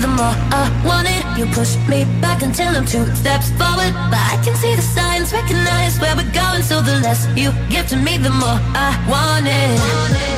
The 0.00 0.08
more 0.08 0.36
I 0.50 0.64
want 0.84 1.08
it. 1.08 1.22
You 1.38 1.46
push 1.52 1.76
me 1.88 2.04
back 2.20 2.42
until 2.42 2.76
I'm 2.76 2.86
two 2.86 3.06
steps 3.14 3.50
forward. 3.58 3.92
But 4.10 4.24
I 4.32 4.40
can 4.44 4.54
see 4.56 4.74
the 4.74 4.82
signs, 4.82 5.32
recognize 5.32 5.98
where 6.00 6.14
we're 6.16 6.32
going. 6.32 6.62
So 6.62 6.80
the 6.80 7.00
less 7.00 7.26
you 7.36 7.52
give 7.68 7.86
to 7.88 7.96
me, 7.96 8.18
the 8.18 8.30
more 8.30 8.58
I 8.74 8.90
want 9.08 9.46
it. 9.46 10.34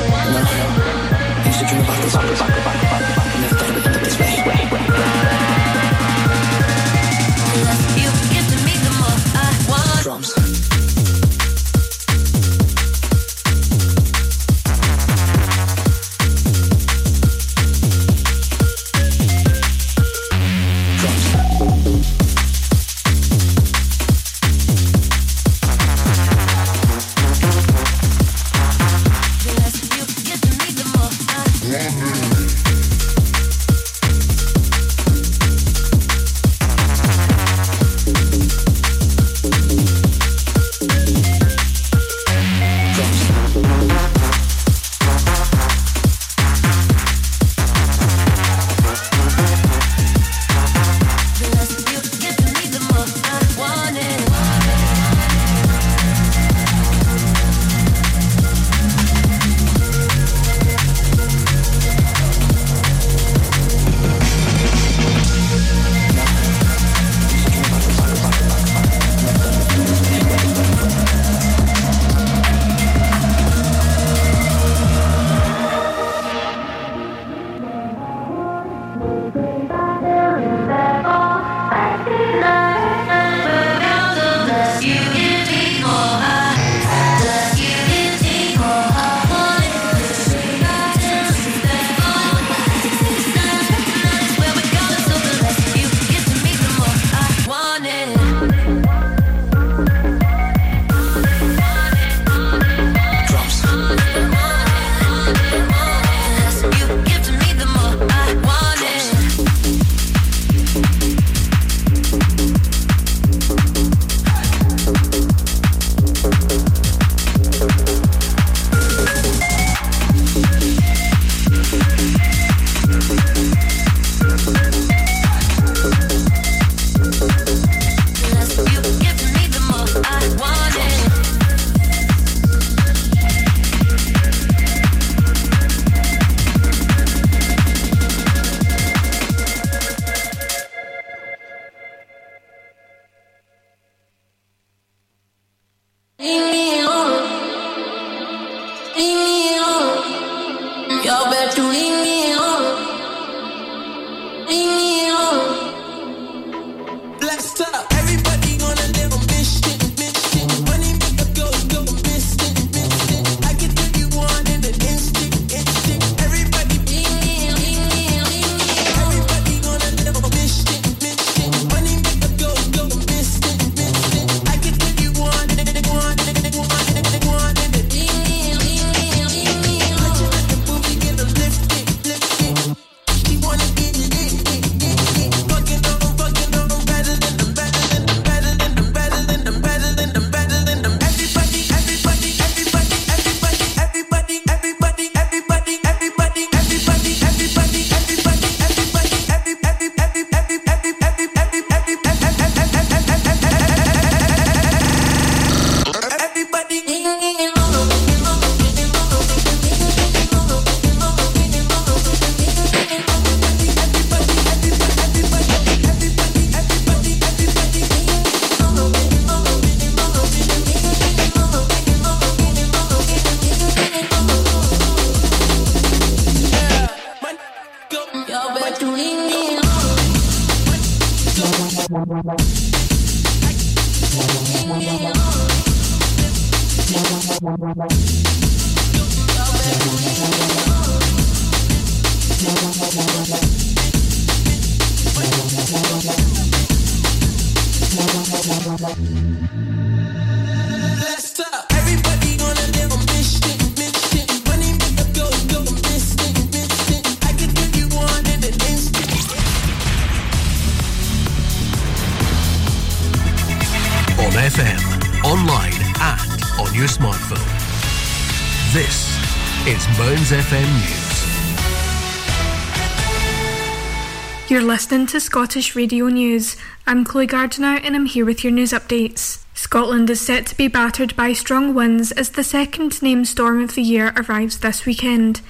To 275.17 275.21
Scottish 275.21 275.75
Radio 275.75 276.09
News. 276.09 276.57
I'm 276.85 277.03
Chloe 277.03 277.25
Gardiner 277.25 277.79
and 277.83 277.95
I'm 277.95 278.05
here 278.05 278.23
with 278.23 278.43
your 278.43 278.53
news 278.53 278.71
updates. 278.71 279.43
Scotland 279.55 280.11
is 280.11 280.21
set 280.21 280.45
to 280.45 280.55
be 280.55 280.67
battered 280.67 281.15
by 281.15 281.33
strong 281.33 281.73
winds 281.73 282.11
as 282.11 282.29
the 282.29 282.43
second 282.43 283.01
named 283.01 283.27
storm 283.27 283.63
of 283.63 283.73
the 283.73 283.81
year 283.81 284.13
arrives 284.15 284.59
this 284.59 284.85
weekend. 284.85 285.41